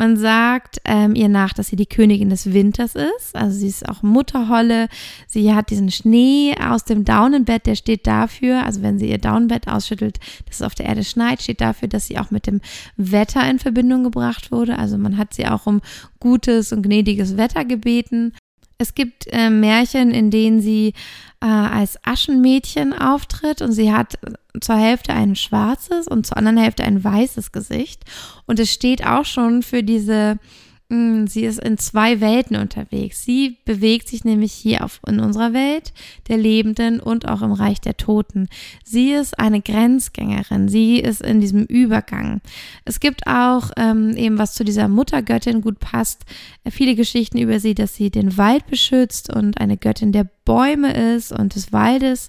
Man 0.00 0.16
sagt 0.16 0.80
ähm, 0.86 1.14
ihr 1.14 1.28
nach, 1.28 1.52
dass 1.52 1.66
sie 1.66 1.76
die 1.76 1.84
Königin 1.84 2.30
des 2.30 2.54
Winters 2.54 2.94
ist. 2.94 3.36
Also 3.36 3.58
sie 3.58 3.66
ist 3.68 3.86
auch 3.86 4.02
Mutterholle. 4.02 4.88
Sie 5.26 5.52
hat 5.52 5.68
diesen 5.68 5.90
Schnee 5.90 6.54
aus 6.58 6.84
dem 6.84 7.04
Daunenbett, 7.04 7.66
der 7.66 7.74
steht 7.74 8.06
dafür, 8.06 8.64
also 8.64 8.80
wenn 8.80 8.98
sie 8.98 9.10
ihr 9.10 9.18
Daunenbett 9.18 9.68
ausschüttelt, 9.68 10.18
dass 10.46 10.56
es 10.56 10.62
auf 10.62 10.74
der 10.74 10.86
Erde 10.86 11.04
schneit, 11.04 11.42
steht 11.42 11.60
dafür, 11.60 11.86
dass 11.88 12.06
sie 12.06 12.18
auch 12.18 12.30
mit 12.30 12.46
dem 12.46 12.62
Wetter 12.96 13.46
in 13.50 13.58
Verbindung 13.58 14.02
gebracht 14.04 14.50
wurde. 14.50 14.78
Also 14.78 14.96
man 14.96 15.18
hat 15.18 15.34
sie 15.34 15.46
auch 15.46 15.66
um 15.66 15.82
gutes 16.18 16.72
und 16.72 16.80
gnädiges 16.82 17.36
Wetter 17.36 17.66
gebeten. 17.66 18.32
Es 18.80 18.94
gibt 18.94 19.26
äh, 19.26 19.50
Märchen, 19.50 20.10
in 20.10 20.30
denen 20.30 20.62
sie 20.62 20.94
äh, 21.42 21.46
als 21.46 22.02
Aschenmädchen 22.02 22.94
auftritt 22.94 23.60
und 23.60 23.72
sie 23.72 23.92
hat 23.92 24.18
zur 24.58 24.76
Hälfte 24.76 25.12
ein 25.12 25.36
schwarzes 25.36 26.08
und 26.08 26.26
zur 26.26 26.38
anderen 26.38 26.56
Hälfte 26.56 26.84
ein 26.84 27.04
weißes 27.04 27.52
Gesicht. 27.52 28.04
Und 28.46 28.58
es 28.58 28.72
steht 28.72 29.06
auch 29.06 29.26
schon 29.26 29.62
für 29.62 29.82
diese 29.82 30.38
sie 31.26 31.44
ist 31.44 31.60
in 31.60 31.78
zwei 31.78 32.20
Welten 32.20 32.56
unterwegs. 32.56 33.24
Sie 33.24 33.58
bewegt 33.64 34.08
sich 34.08 34.24
nämlich 34.24 34.52
hier 34.52 34.84
auf, 34.84 35.00
in 35.06 35.20
unserer 35.20 35.52
Welt 35.52 35.92
der 36.28 36.36
Lebenden 36.36 36.98
und 36.98 37.28
auch 37.28 37.42
im 37.42 37.52
Reich 37.52 37.80
der 37.80 37.96
Toten. 37.96 38.48
Sie 38.84 39.12
ist 39.12 39.38
eine 39.38 39.60
Grenzgängerin. 39.60 40.68
Sie 40.68 40.98
ist 40.98 41.22
in 41.22 41.40
diesem 41.40 41.64
Übergang. 41.64 42.40
Es 42.84 42.98
gibt 42.98 43.26
auch 43.26 43.70
ähm, 43.76 44.16
eben, 44.16 44.38
was 44.38 44.54
zu 44.54 44.64
dieser 44.64 44.88
Muttergöttin 44.88 45.60
gut 45.60 45.78
passt, 45.78 46.24
äh, 46.64 46.72
viele 46.72 46.96
Geschichten 46.96 47.38
über 47.38 47.60
sie, 47.60 47.74
dass 47.74 47.94
sie 47.94 48.10
den 48.10 48.36
Wald 48.36 48.66
beschützt 48.66 49.32
und 49.32 49.60
eine 49.60 49.76
Göttin 49.76 50.10
der 50.10 50.28
Bäume 50.50 50.92
ist 51.14 51.30
und 51.30 51.54
des 51.54 51.72
Waldes 51.72 52.28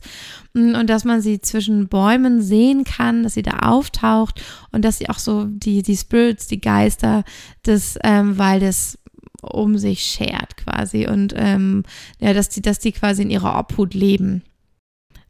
und 0.54 0.88
dass 0.88 1.06
man 1.06 1.22
sie 1.22 1.42
zwischen 1.42 1.88
Bäumen 1.88 2.44
sehen 2.44 2.84
kann, 2.84 3.24
dass 3.24 3.34
sie 3.34 3.42
da 3.42 3.62
auftaucht 3.64 4.44
und 4.72 4.86
dass 4.86 5.00
sie 5.00 5.10
auch 5.10 5.18
so 5.18 5.46
die, 5.46 5.82
die 5.82 5.98
Spirits, 5.98 6.46
die 6.46 6.62
Geister 6.62 7.24
des 7.66 7.98
ähm, 8.04 8.38
Waldes 8.38 9.00
um 9.42 9.80
sich 9.80 10.04
schert 10.04 10.56
quasi 10.56 11.08
und 11.08 11.34
ähm, 11.36 11.82
ja, 12.20 12.36
dass 12.36 12.50
die, 12.50 12.62
dass 12.62 12.78
die 12.78 12.92
quasi 12.92 13.24
in 13.24 13.32
ihrer 13.32 13.58
Obhut 13.58 13.96
leben. 13.96 14.44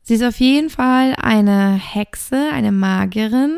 Sie 0.01 0.15
ist 0.15 0.23
auf 0.23 0.41
jeden 0.41 0.69
Fall 0.69 1.15
eine 1.15 1.75
Hexe, 1.75 2.49
eine 2.51 2.73
Magierin 2.73 3.57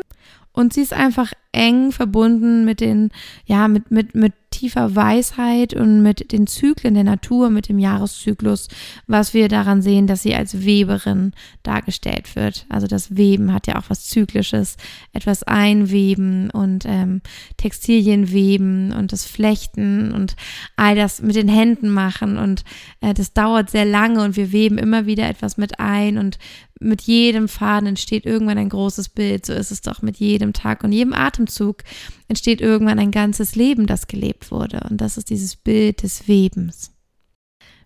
und 0.52 0.72
sie 0.72 0.82
ist 0.82 0.92
einfach 0.92 1.32
eng 1.50 1.90
verbunden 1.90 2.64
mit 2.64 2.78
den, 2.78 3.10
ja, 3.46 3.66
mit, 3.66 3.90
mit, 3.90 4.14
mit 4.14 4.32
tiefer 4.54 4.94
Weisheit 4.94 5.74
und 5.74 6.02
mit 6.02 6.32
den 6.32 6.46
Zyklen 6.46 6.94
der 6.94 7.04
Natur, 7.04 7.50
mit 7.50 7.68
dem 7.68 7.78
Jahreszyklus, 7.78 8.68
was 9.06 9.34
wir 9.34 9.48
daran 9.48 9.82
sehen, 9.82 10.06
dass 10.06 10.22
sie 10.22 10.34
als 10.34 10.64
Weberin 10.64 11.32
dargestellt 11.62 12.36
wird. 12.36 12.66
Also 12.68 12.86
das 12.86 13.16
Weben 13.16 13.52
hat 13.52 13.66
ja 13.66 13.76
auch 13.76 13.84
was 13.88 14.04
Zyklisches, 14.06 14.76
etwas 15.12 15.42
einweben 15.42 16.50
und 16.50 16.84
ähm, 16.86 17.20
Textilien 17.56 18.30
weben 18.30 18.92
und 18.92 19.12
das 19.12 19.24
Flechten 19.24 20.12
und 20.12 20.36
all 20.76 20.94
das 20.94 21.20
mit 21.20 21.34
den 21.34 21.48
Händen 21.48 21.90
machen 21.90 22.38
und 22.38 22.64
äh, 23.00 23.12
das 23.12 23.32
dauert 23.32 23.70
sehr 23.70 23.84
lange 23.84 24.22
und 24.22 24.36
wir 24.36 24.52
weben 24.52 24.78
immer 24.78 25.06
wieder 25.06 25.28
etwas 25.28 25.56
mit 25.56 25.80
ein 25.80 26.18
und 26.18 26.38
mit 26.80 27.02
jedem 27.02 27.48
Faden 27.48 27.88
entsteht 27.88 28.26
irgendwann 28.26 28.58
ein 28.58 28.68
großes 28.68 29.08
Bild. 29.08 29.46
So 29.46 29.52
ist 29.52 29.70
es 29.70 29.80
doch 29.80 30.02
mit 30.02 30.16
jedem 30.16 30.52
Tag 30.52 30.84
und 30.84 30.92
jedem 30.92 31.12
Atemzug 31.12 31.82
entsteht 32.28 32.60
irgendwann 32.60 32.98
ein 32.98 33.10
ganzes 33.10 33.56
Leben, 33.56 33.86
das 33.86 34.06
gelebt 34.06 34.50
wurde. 34.50 34.86
Und 34.88 35.00
das 35.00 35.16
ist 35.16 35.30
dieses 35.30 35.56
Bild 35.56 36.02
des 36.02 36.28
Webens. 36.28 36.92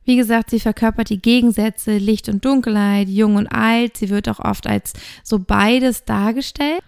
Wie 0.04 0.16
gesagt, 0.16 0.50
sie 0.50 0.60
verkörpert 0.60 1.10
die 1.10 1.20
Gegensätze 1.20 1.98
Licht 1.98 2.30
und 2.30 2.44
Dunkelheit, 2.44 3.08
jung 3.08 3.36
und 3.36 3.46
alt. 3.48 3.98
Sie 3.98 4.08
wird 4.08 4.28
auch 4.28 4.38
oft 4.38 4.66
als 4.66 4.94
so 5.22 5.38
beides 5.38 6.04
dargestellt. 6.04 6.80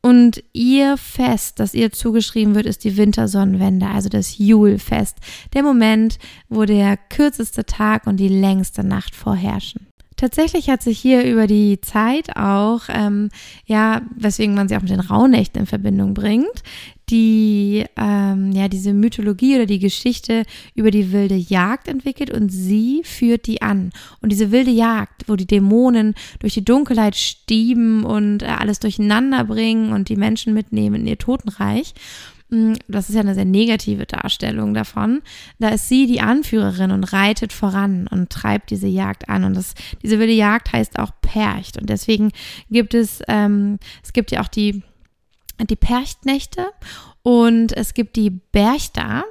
Und 0.00 0.44
ihr 0.52 0.96
Fest, 0.96 1.58
das 1.58 1.74
ihr 1.74 1.90
zugeschrieben 1.90 2.54
wird, 2.54 2.66
ist 2.66 2.84
die 2.84 2.96
Wintersonnenwende, 2.96 3.86
also 3.88 4.08
das 4.08 4.38
Julfest. 4.38 5.16
Der 5.54 5.64
Moment, 5.64 6.18
wo 6.48 6.64
der 6.66 6.96
kürzeste 6.96 7.64
Tag 7.64 8.06
und 8.06 8.18
die 8.18 8.28
längste 8.28 8.84
Nacht 8.84 9.16
vorherrschen. 9.16 9.88
Tatsächlich 10.18 10.68
hat 10.68 10.82
sich 10.82 10.98
hier 10.98 11.24
über 11.24 11.46
die 11.46 11.80
Zeit 11.80 12.36
auch, 12.36 12.82
ähm, 12.88 13.28
ja, 13.66 14.02
weswegen 14.16 14.54
man 14.54 14.68
sie 14.68 14.76
auch 14.76 14.82
mit 14.82 14.90
den 14.90 15.00
Rauhnächten 15.00 15.60
in 15.60 15.66
Verbindung 15.66 16.12
bringt, 16.12 16.62
die, 17.10 17.84
ähm, 17.96 18.52
ja, 18.52 18.68
diese 18.68 18.92
Mythologie 18.92 19.56
oder 19.56 19.66
die 19.66 19.78
Geschichte 19.78 20.44
über 20.74 20.90
die 20.90 21.12
wilde 21.12 21.36
Jagd 21.36 21.88
entwickelt 21.88 22.30
und 22.30 22.50
sie 22.50 23.02
führt 23.04 23.46
die 23.46 23.62
an. 23.62 23.90
Und 24.20 24.30
diese 24.30 24.50
wilde 24.50 24.70
Jagd, 24.70 25.24
wo 25.28 25.36
die 25.36 25.46
Dämonen 25.46 26.14
durch 26.38 26.54
die 26.54 26.64
Dunkelheit 26.64 27.16
stieben 27.16 28.04
und 28.04 28.42
äh, 28.42 28.46
alles 28.46 28.78
durcheinander 28.80 29.44
bringen 29.44 29.92
und 29.92 30.08
die 30.08 30.16
Menschen 30.16 30.54
mitnehmen 30.54 31.02
in 31.02 31.06
ihr 31.06 31.18
Totenreich 31.18 31.94
Mm, 32.50 32.74
das 32.88 33.08
ist 33.08 33.14
ja 33.14 33.20
eine 33.20 33.34
sehr 33.34 33.44
negative 33.44 34.06
Darstellung 34.06 34.72
davon, 34.72 35.20
da 35.58 35.68
ist 35.68 35.88
sie 35.88 36.06
die 36.06 36.20
Anführerin 36.20 36.90
und 36.92 37.04
reitet 37.12 37.52
voran 37.52 38.06
und 38.10 38.30
treibt 38.30 38.70
diese 38.70 38.86
Jagd 38.86 39.28
an. 39.28 39.44
Und 39.44 39.54
das, 39.54 39.74
diese 40.02 40.18
wilde 40.18 40.32
Jagd 40.32 40.72
heißt 40.72 40.98
auch 40.98 41.10
Percht. 41.20 41.78
Und 41.78 41.90
deswegen 41.90 42.32
gibt 42.70 42.94
es, 42.94 43.20
ähm, 43.28 43.78
es 44.02 44.12
gibt 44.12 44.30
ja 44.30 44.40
auch 44.40 44.48
die, 44.48 44.82
die 45.66 45.76
Perchtnächte 45.76 46.70
und 47.22 47.72
es 47.72 47.94
gibt 47.94 48.16
die 48.16 48.30
Berchta 48.30 49.24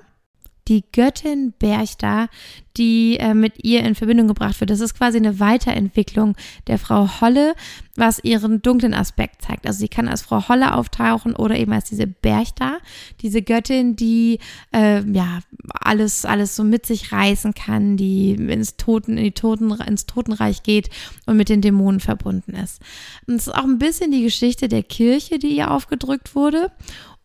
die 0.67 0.83
Göttin 0.91 1.53
Berchta, 1.57 2.27
die 2.75 3.17
äh, 3.17 3.33
mit 3.33 3.63
ihr 3.63 3.83
in 3.83 3.95
Verbindung 3.95 4.27
gebracht 4.27 4.59
wird. 4.59 4.69
Das 4.69 4.81
ist 4.81 4.95
quasi 4.95 5.17
eine 5.17 5.39
Weiterentwicklung 5.39 6.35
der 6.67 6.77
Frau 6.77 7.21
Holle, 7.21 7.55
was 7.95 8.23
ihren 8.23 8.61
dunklen 8.61 8.93
Aspekt 8.93 9.41
zeigt. 9.41 9.65
Also 9.65 9.79
sie 9.79 9.87
kann 9.87 10.07
als 10.07 10.21
Frau 10.21 10.47
Holle 10.47 10.75
auftauchen 10.75 11.35
oder 11.35 11.55
eben 11.55 11.73
als 11.73 11.89
diese 11.89 12.05
Berchta, 12.05 12.77
diese 13.21 13.41
Göttin, 13.41 13.95
die 13.95 14.39
äh, 14.73 15.01
ja 15.11 15.39
alles 15.73 16.25
alles 16.25 16.55
so 16.55 16.63
mit 16.63 16.85
sich 16.85 17.11
reißen 17.11 17.53
kann, 17.53 17.97
die 17.97 18.33
ins 18.33 18.77
Toten 18.77 19.17
in 19.17 19.23
die 19.23 19.31
Toten 19.31 19.71
ins 19.71 20.05
Totenreich 20.05 20.63
geht 20.63 20.89
und 21.25 21.37
mit 21.37 21.49
den 21.49 21.61
Dämonen 21.61 21.99
verbunden 21.99 22.53
ist. 22.53 22.81
Und 23.25 23.35
es 23.35 23.47
ist 23.47 23.55
auch 23.55 23.63
ein 23.63 23.79
bisschen 23.79 24.11
die 24.11 24.23
Geschichte 24.23 24.67
der 24.67 24.83
Kirche, 24.83 25.39
die 25.39 25.55
ihr 25.55 25.71
aufgedrückt 25.71 26.35
wurde 26.35 26.71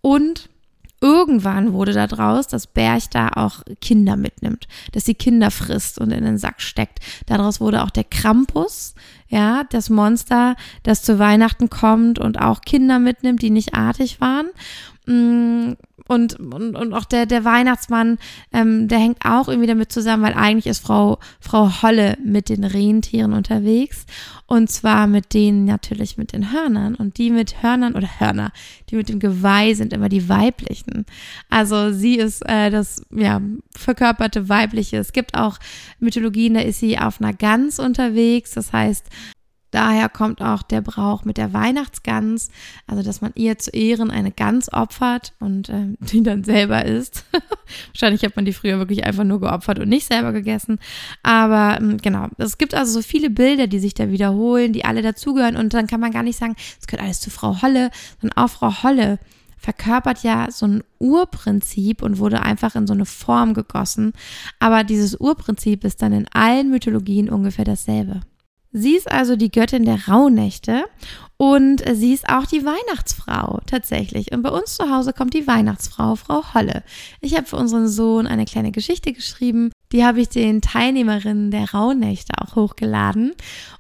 und 0.01 0.49
irgendwann 1.03 1.73
wurde 1.73 1.93
da 1.93 2.07
draus, 2.07 2.47
dass 2.47 2.67
Berch 2.67 3.11
da 3.11 3.29
auch 3.35 3.63
Kinder 3.81 4.17
mitnimmt, 4.17 4.69
dass 4.93 5.05
sie 5.05 5.15
Kinder 5.15 5.51
frisst 5.51 5.99
und 5.99 6.13
in 6.13 6.25
den 6.25 6.39
Sack 6.39 6.63
steckt. 6.63 7.01
Daraus 7.27 7.61
wurde 7.61 7.83
auch 7.83 7.91
der 7.91 8.05
Krampus, 8.05 8.95
ja, 9.29 9.65
das 9.71 9.91
Monster, 9.91 10.57
das 10.85 11.03
zu 11.03 11.19
Weihnachten 11.19 11.69
kommt 11.69 12.19
und 12.19 12.41
auch 12.41 12.61
Kinder 12.61 12.99
mitnimmt, 12.99 13.43
die 13.43 13.51
nicht 13.51 13.75
artig 13.75 14.21
waren. 14.21 14.47
Mm, 15.07 15.73
und, 16.09 16.39
und, 16.39 16.77
und 16.77 16.93
auch 16.93 17.05
der, 17.05 17.27
der 17.27 17.45
Weihnachtsmann, 17.45 18.19
ähm, 18.53 18.89
der 18.89 18.99
hängt 18.99 19.25
auch 19.25 19.49
irgendwie 19.49 19.69
damit 19.69 19.93
zusammen, 19.93 20.23
weil 20.23 20.35
eigentlich 20.35 20.67
ist 20.67 20.85
Frau, 20.85 21.19
Frau 21.41 21.83
Holle 21.83 22.17
mit 22.23 22.49
den 22.49 22.65
Rentieren 22.65 23.33
unterwegs. 23.33 24.07
Und 24.47 24.71
zwar 24.71 25.07
mit 25.07 25.33
denen 25.33 25.65
natürlich 25.65 26.19
mit 26.19 26.33
den 26.33 26.53
Hörnern. 26.53 26.95
Und 26.95 27.19
die 27.19 27.31
mit 27.31 27.63
Hörnern 27.63 27.95
oder 27.95 28.21
Hörner, 28.21 28.53
die 28.91 28.97
mit 28.97 29.09
dem 29.09 29.21
Geweih 29.21 29.75
sind 29.75 29.93
immer 29.93 30.09
die 30.09 30.29
weiblichen. 30.29 31.07
Also 31.49 31.93
sie 31.93 32.17
ist 32.17 32.43
äh, 32.49 32.71
das 32.71 33.03
ja, 33.11 33.41
verkörperte 33.77 34.49
weibliche. 34.49 34.99
Es 34.99 35.13
gibt 35.13 35.35
auch 35.35 35.59
Mythologien, 36.01 36.55
da 36.55 36.61
ist 36.61 36.81
sie 36.81 36.99
auf 36.99 37.21
einer 37.21 37.33
Gans 37.33 37.79
unterwegs. 37.79 38.53
Das 38.53 38.73
heißt, 38.73 39.07
Daher 39.73 40.11
kommt 40.11 40.43
auch 40.43 40.63
der 40.63 40.83
Brauch 40.83 41.25
mit 41.25 41.39
der 41.39 41.55
Weihnachtsgans, 41.55 42.51
also 42.87 43.03
dass 43.03 43.23
man 43.23 43.33
ihr 43.35 43.59
zu 43.59 43.71
Ehren 43.71 44.11
eine 44.11 44.31
Gans 44.31 44.71
opfert 44.71 45.33
und 45.41 45.71
äh, 45.71 45.87
die 46.01 46.23
dann 46.23 46.45
selber 46.45 46.85
isst. 46.85 47.25
Wahrscheinlich 47.93 48.23
hat 48.23 48.37
man 48.37 48.45
die 48.45 48.53
früher 48.53 48.79
wirklich 48.79 49.05
einfach 49.05 49.25
nur 49.25 49.41
geopfert 49.41 49.79
und 49.79 49.89
nicht 49.89 50.07
selber 50.07 50.33
gegessen. 50.33 50.79
Aber 51.23 51.79
ähm, 51.81 51.97
genau, 51.97 52.29
es 52.37 52.59
gibt 52.59 52.75
also 52.75 52.93
so 52.93 53.03
viele 53.03 53.31
Bilder, 53.31 53.67
die 53.67 53.79
sich 53.79 53.95
da 53.95 54.11
wiederholen, 54.11 54.75
die 54.75 54.85
alle 54.85 55.01
dazugehören 55.01 55.57
und 55.57 55.73
dann 55.73 55.87
kann 55.87 56.01
man 56.01 56.13
gar 56.13 56.23
nicht 56.23 56.39
sagen, 56.39 56.55
es 56.79 56.87
gehört 56.87 57.05
alles 57.05 57.21
zu 57.21 57.31
Frau 57.31 57.63
Holle, 57.63 57.91
sondern 58.21 58.37
auch 58.37 58.51
Frau 58.51 58.83
Holle 58.83 59.19
verkörpert 59.57 60.23
ja 60.23 60.49
so 60.51 60.67
ein 60.67 60.85
Urprinzip 60.99 62.03
und 62.03 62.19
wurde 62.19 62.43
einfach 62.43 62.75
in 62.75 62.87
so 62.87 62.93
eine 62.93 63.07
Form 63.07 63.55
gegossen. 63.55 64.13
Aber 64.59 64.85
dieses 64.85 65.19
Urprinzip 65.19 65.85
ist 65.85 66.03
dann 66.03 66.13
in 66.13 66.27
allen 66.33 66.71
Mythologien 66.71 67.31
ungefähr 67.31 67.65
dasselbe. 67.65 68.21
Sie 68.73 68.97
ist 68.97 69.11
also 69.11 69.37
die 69.37 69.51
Göttin 69.51 69.85
der 69.85 70.09
Rauhnächte 70.09 70.85
und 71.37 71.83
sie 71.95 72.15
ist 72.15 72.29
auch 72.29 72.47
die 72.47 72.65
Weihnachtsfrau 72.65 73.61
tatsächlich. 73.67 74.33
Und 74.33 74.43
bei 74.43 74.51
uns 74.51 74.77
zu 74.77 74.91
Hause 74.91 75.13
kommt 75.13 75.35
die 75.35 75.47
Weihnachtsfrau, 75.47 76.15
Frau 76.15 76.55
Holle. 76.55 76.85
Ich 77.21 77.37
habe 77.37 77.47
für 77.47 77.57
unseren 77.57 77.89
Sohn 77.89 78.27
eine 78.27 78.45
kleine 78.45 78.71
Geschichte 78.71 79.13
geschrieben. 79.13 79.73
Die 79.91 80.05
habe 80.05 80.21
ich 80.21 80.29
den 80.29 80.63
Teilnehmerinnen 80.63 81.51
der 81.51 81.73
Rauhnächte 81.73 82.35
auch 82.39 82.57
hochgeladen. 82.57 83.33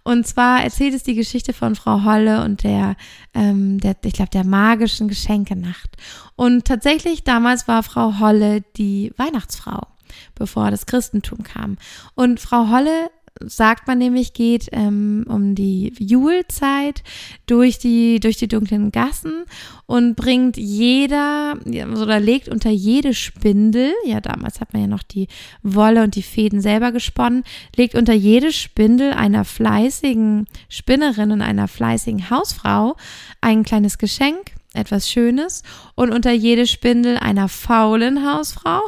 Und 0.03 0.27
zwar 0.27 0.63
erzählt 0.63 0.93
es 0.93 1.05
die 1.05 1.15
Geschichte 1.15 1.53
von 1.53 1.75
Frau 1.75 2.05
Holle 2.05 2.45
und 2.45 2.65
der, 2.65 2.97
ähm, 3.33 3.79
der 3.79 3.97
ich 4.03 4.15
glaube, 4.15 4.31
der 4.31 4.45
magischen 4.45 5.09
Geschenkenacht. 5.09 5.97
Und 6.37 6.65
tatsächlich 6.65 7.23
damals 7.25 7.69
war 7.69 7.83
Frau 7.83 8.19
Holle 8.19 8.63
die 8.77 9.13
Weihnachtsfrau 9.17 9.87
bevor 10.35 10.71
das 10.71 10.87
Christentum 10.87 11.43
kam. 11.43 11.79
Und 12.15 12.41
Frau 12.41 12.69
Holle 12.69 13.11
sagt 13.49 13.87
man 13.87 13.99
nämlich, 13.99 14.33
geht 14.33 14.69
ähm, 14.73 15.25
um 15.29 15.55
die 15.55 15.93
Julezeit 15.99 17.03
durch 17.47 17.79
die, 17.79 18.21
durch 18.21 18.37
die 18.37 18.49
dunklen 18.49 18.93
Gassen 18.93 19.45
und 19.87 20.17
bringt 20.17 20.57
jeder 20.57 21.59
oder 21.67 22.21
legt 22.21 22.49
unter 22.49 22.71
jede 22.71 23.15
Spindel, 23.15 23.93
ja, 24.07 24.21
damals 24.21 24.61
hat 24.61 24.73
man 24.73 24.83
ja 24.83 24.89
noch 24.89 25.03
die 25.03 25.29
Wolle 25.63 26.03
und 26.03 26.15
die 26.15 26.23
Fäden 26.23 26.61
selber 26.61 26.93
gesponnen, 26.93 27.45
legt 27.77 27.95
unter 27.95 28.15
jede 28.15 28.53
Spindel 28.53 29.13
einer 29.13 29.45
fleißigen 29.45 30.47
Spinnerin 30.69 31.31
und 31.33 31.43
einer 31.43 31.69
fleißigen 31.69 32.31
Hausfrau 32.31 32.97
ein 33.41 33.65
kleines 33.65 33.99
Geschenk 33.99 34.53
etwas 34.75 35.11
Schönes. 35.11 35.63
Und 35.95 36.13
unter 36.13 36.33
jede 36.33 36.67
Spindel 36.67 37.17
einer 37.19 37.49
faulen 37.49 38.27
Hausfrau 38.27 38.81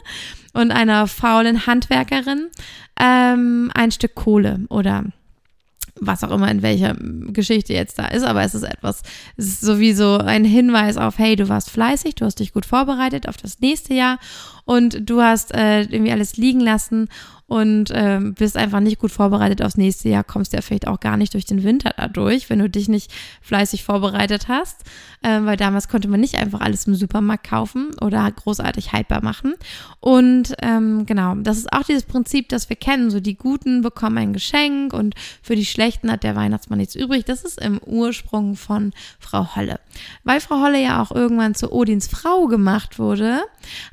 und 0.52 0.70
einer 0.70 1.06
faulen 1.06 1.66
Handwerkerin 1.66 2.48
ähm, 3.00 3.70
ein 3.74 3.90
Stück 3.90 4.14
Kohle 4.14 4.60
oder 4.68 5.04
was 6.00 6.24
auch 6.24 6.30
immer 6.30 6.50
in 6.50 6.62
welcher 6.62 6.96
Geschichte 6.98 7.74
jetzt 7.74 7.98
da 7.98 8.06
ist, 8.06 8.24
aber 8.24 8.42
es 8.42 8.54
ist 8.54 8.64
etwas, 8.64 9.02
es 9.36 9.46
ist 9.46 9.60
sowieso 9.60 10.18
ein 10.18 10.44
Hinweis 10.44 10.96
auf, 10.96 11.18
hey, 11.18 11.36
du 11.36 11.48
warst 11.48 11.70
fleißig, 11.70 12.16
du 12.16 12.24
hast 12.24 12.40
dich 12.40 12.52
gut 12.52 12.66
vorbereitet 12.66 13.28
auf 13.28 13.36
das 13.36 13.60
nächste 13.60 13.94
Jahr 13.94 14.18
und 14.64 15.08
du 15.08 15.20
hast 15.20 15.54
äh, 15.54 15.82
irgendwie 15.82 16.12
alles 16.12 16.36
liegen 16.36 16.60
lassen 16.60 17.08
und 17.52 17.90
ähm, 17.92 18.32
bist 18.32 18.56
einfach 18.56 18.80
nicht 18.80 18.98
gut 18.98 19.12
vorbereitet 19.12 19.60
aufs 19.60 19.76
nächste 19.76 20.08
Jahr, 20.08 20.24
kommst 20.24 20.54
ja 20.54 20.62
vielleicht 20.62 20.88
auch 20.88 21.00
gar 21.00 21.18
nicht 21.18 21.34
durch 21.34 21.44
den 21.44 21.64
Winter 21.64 21.92
dadurch, 21.94 22.48
wenn 22.48 22.60
du 22.60 22.70
dich 22.70 22.88
nicht 22.88 23.12
fleißig 23.42 23.84
vorbereitet 23.84 24.48
hast, 24.48 24.84
äh, 25.20 25.38
weil 25.42 25.58
damals 25.58 25.88
konnte 25.88 26.08
man 26.08 26.20
nicht 26.20 26.36
einfach 26.36 26.62
alles 26.62 26.86
im 26.86 26.94
Supermarkt 26.94 27.46
kaufen 27.46 27.90
oder 28.00 28.30
großartig 28.30 28.92
haltbar 28.92 29.22
machen. 29.22 29.52
Und 30.00 30.54
ähm, 30.62 31.04
genau, 31.04 31.34
das 31.34 31.58
ist 31.58 31.70
auch 31.74 31.82
dieses 31.82 32.04
Prinzip, 32.04 32.48
das 32.48 32.70
wir 32.70 32.76
kennen, 32.76 33.10
so 33.10 33.20
die 33.20 33.36
Guten 33.36 33.82
bekommen 33.82 34.16
ein 34.16 34.32
Geschenk 34.32 34.94
und 34.94 35.14
für 35.42 35.54
die 35.54 35.66
Schlechten 35.66 36.10
hat 36.10 36.22
der 36.22 36.34
Weihnachtsmann 36.34 36.78
nichts 36.78 36.94
übrig. 36.94 37.26
Das 37.26 37.44
ist 37.44 37.60
im 37.60 37.80
Ursprung 37.84 38.56
von 38.56 38.94
Frau 39.18 39.56
Holle. 39.56 39.78
Weil 40.24 40.40
Frau 40.40 40.62
Holle 40.62 40.82
ja 40.82 41.02
auch 41.02 41.10
irgendwann 41.10 41.54
zu 41.54 41.70
Odins 41.70 42.08
Frau 42.08 42.46
gemacht 42.46 42.98
wurde, 42.98 43.42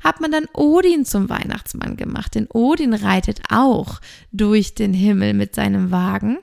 hat 0.02 0.22
man 0.22 0.32
dann 0.32 0.46
Odin 0.60 1.06
zum 1.06 1.30
Weihnachtsmann 1.30 1.96
gemacht. 1.96 2.34
Denn 2.34 2.46
Odin 2.52 2.92
reitet 2.92 3.40
auch 3.48 4.00
durch 4.30 4.74
den 4.74 4.92
Himmel 4.92 5.32
mit 5.32 5.54
seinem 5.54 5.90
Wagen. 5.90 6.36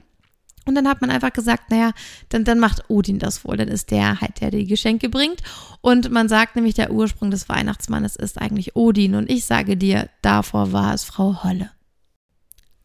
Und 0.66 0.76
dann 0.76 0.88
hat 0.88 1.02
man 1.02 1.12
einfach 1.12 1.32
gesagt, 1.32 1.70
naja, 1.70 1.92
dann, 2.30 2.44
dann 2.44 2.60
macht 2.60 2.90
Odin 2.90 3.20
das 3.20 3.46
wohl. 3.46 3.58
Dann 3.58 3.68
ist 3.68 3.92
der 3.92 4.20
halt, 4.20 4.42
der 4.42 4.50
die 4.50 4.66
Geschenke 4.66 5.08
bringt. 5.08 5.42
Und 5.82 6.12
man 6.12 6.28
sagt 6.28 6.56
nämlich, 6.56 6.74
der 6.74 6.92
Ursprung 6.92 7.30
des 7.30 7.48
Weihnachtsmannes 7.48 8.16
ist 8.16 8.42
eigentlich 8.42 8.76
Odin. 8.76 9.14
Und 9.14 9.30
ich 9.30 9.46
sage 9.46 9.78
dir, 9.78 10.10
davor 10.24 10.74
war 10.74 10.96
es 10.96 11.04
Frau 11.04 11.44
Holle. 11.44 11.70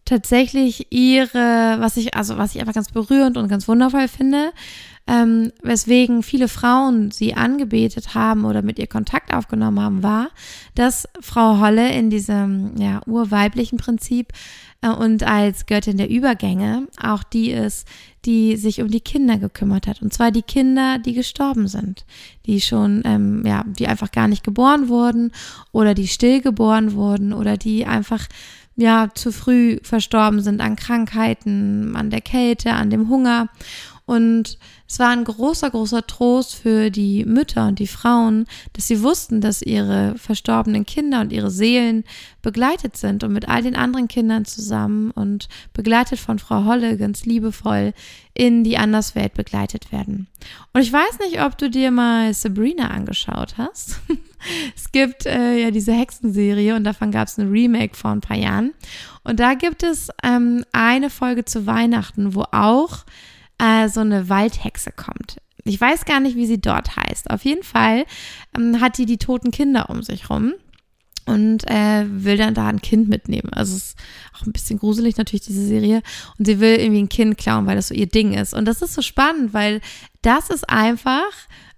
Tatsächlich 0.05 0.89
ihre, 0.91 1.77
was 1.79 1.97
ich, 1.97 2.15
also 2.15 2.39
was 2.39 2.55
ich 2.55 2.61
einfach 2.61 2.75
ganz 2.75 2.91
berührend 2.91 3.37
und 3.37 3.49
ganz 3.49 3.69
wundervoll 3.69 4.09
finde, 4.09 4.53
ähm, 5.07 5.53
weswegen 5.63 6.23
viele 6.23 6.49
Frauen 6.49 7.11
sie 7.11 7.35
angebetet 7.35 8.15
haben 8.15 8.45
oder 8.45 8.63
mit 8.63 8.79
ihr 8.79 8.87
Kontakt 8.87 9.35
aufgenommen 9.35 9.81
haben, 9.81 10.03
war, 10.03 10.31
dass 10.75 11.09
Frau 11.21 11.59
Holle 11.59 11.93
in 11.93 12.09
diesem 12.09 12.77
ja, 12.79 13.01
urweiblichen 13.07 13.79
Prinzip 13.79 14.29
äh, 14.81 14.91
und 14.91 15.25
als 15.25 15.67
Göttin 15.67 15.97
der 15.97 16.09
Übergänge 16.09 16.87
auch 17.03 17.25
die 17.25 17.51
ist, 17.51 17.89
die 18.25 18.57
sich 18.57 18.81
um 18.81 18.89
die 18.89 19.01
Kinder 19.01 19.39
gekümmert 19.39 19.89
hat. 19.89 20.01
Und 20.03 20.13
zwar 20.13 20.31
die 20.31 20.43
Kinder, 20.43 20.99
die 20.99 21.15
gestorben 21.15 21.67
sind, 21.67 22.05
die 22.47 22.61
schon, 22.61 23.03
ähm, 23.05 23.43
ja, 23.45 23.65
die 23.67 23.89
einfach 23.89 24.13
gar 24.13 24.29
nicht 24.29 24.45
geboren 24.45 24.89
wurden 24.89 25.33
oder 25.73 25.95
die 25.95 26.07
stillgeboren 26.07 26.93
wurden 26.93 27.33
oder 27.33 27.57
die 27.57 27.87
einfach 27.87 28.29
ja 28.77 29.09
zu 29.15 29.33
früh 29.33 29.79
verstorben 29.83 30.41
sind 30.41 30.61
an 30.61 30.77
Krankheiten, 30.77 31.95
an 31.97 32.11
der 32.11 32.21
Kälte, 32.21 32.73
an 32.73 32.91
dem 32.91 33.09
Hunger. 33.09 33.49
Und 34.05 34.59
es 34.89 34.99
war 34.99 35.11
ein 35.11 35.25
großer, 35.25 35.71
großer 35.71 36.07
Trost 36.07 36.57
für 36.57 36.91
die 36.91 37.25
Mütter 37.25 37.69
und 37.69 37.79
die 37.79 37.87
Frauen, 37.87 38.47
dass 38.73 38.89
sie 38.89 39.03
wussten, 39.03 39.41
dass 39.41 39.63
ihre 39.63 40.15
verstorbenen 40.19 40.85
Kinder 40.85 41.21
und 41.21 41.33
ihre 41.33 41.51
Seelen 41.51 42.05
begleitet 42.43 42.97
sind 42.97 43.23
und 43.23 43.33
mit 43.33 43.49
all 43.49 43.63
den 43.63 43.77
anderen 43.77 44.09
Kindern 44.09 44.45
zusammen 44.45 45.13
und 45.13 45.49
begleitet 45.73 46.19
von 46.19 46.39
Frau 46.39 46.65
Holle 46.65 46.99
ganz 46.99 47.25
liebevoll 47.25 47.95
in 48.35 48.65
die 48.65 48.77
Anderswelt 48.77 49.35
begleitet 49.35 49.93
werden. 49.93 50.27
Und 50.73 50.83
ich 50.83 50.93
weiß 50.93 51.21
nicht, 51.21 51.41
ob 51.43 51.57
du 51.57 51.71
dir 51.71 51.91
mal 51.91 52.35
Sabrina 52.35 52.89
angeschaut 52.89 53.57
hast. 53.57 54.01
es 54.77 54.91
gibt 54.91 55.27
äh, 55.27 55.59
ja 55.59 55.71
diese 55.71 55.93
Hexenserie 55.93 56.75
und 56.75 56.85
davon 56.85 57.13
gab 57.13 57.29
es 57.29 57.39
ein 57.39 57.51
Remake 57.51 57.97
vor 57.97 58.11
ein 58.11 58.21
paar 58.21 58.37
Jahren. 58.37 58.73
Und 59.23 59.39
da 59.39 59.55
gibt 59.55 59.85
es 59.85 60.11
ähm, 60.25 60.65
eine 60.73 61.09
Folge 61.11 61.45
zu 61.45 61.67
Weihnachten, 61.67 62.35
wo 62.35 62.45
auch 62.51 63.05
so 63.89 64.01
eine 64.01 64.29
Waldhexe 64.29 64.93
kommt. 64.93 65.37
Ich 65.65 65.81
weiß 65.81 66.05
gar 66.05 66.21
nicht, 66.21 66.37
wie 66.37 66.47
sie 66.47 66.61
dort 66.61 66.97
heißt. 66.97 67.31
Auf 67.31 67.45
jeden 67.45 67.63
Fall 67.63 68.05
ähm, 68.57 68.81
hat 68.81 68.99
die 68.99 69.07
die 69.07 69.19
toten 69.19 69.51
Kinder 69.51 69.91
um 69.91 70.03
sich 70.03 70.29
rum 70.29 70.55
und 71.25 71.69
äh, 71.71 72.05
will 72.09 72.37
dann 72.37 72.55
da 72.55 72.67
ein 72.67 72.83
Kind 72.83 73.09
mitnehmen. 73.09 73.51
Also 73.53 73.77
es 73.77 73.91
ist 73.91 73.99
auch 74.35 74.47
ein 74.47 74.53
bisschen 74.53 74.79
gruselig 74.79 75.17
natürlich 75.17 75.47
diese 75.47 75.65
Serie 75.65 76.03
und 76.39 76.47
sie 76.47 76.59
will 76.59 76.77
irgendwie 76.77 77.03
ein 77.03 77.09
Kind 77.09 77.39
klauen, 77.39 77.67
weil 77.67 77.77
das 77.77 77.89
so 77.89 77.95
ihr 77.95 78.09
Ding 78.09 78.35
ist. 78.35 78.55
Und 78.55 78.65
das 78.65 78.83
ist 78.83 78.95
so 78.95 79.03
spannend, 79.03 79.55
weil 79.55 79.81
das 80.23 80.51
ist 80.51 80.69
einfach 80.69 81.31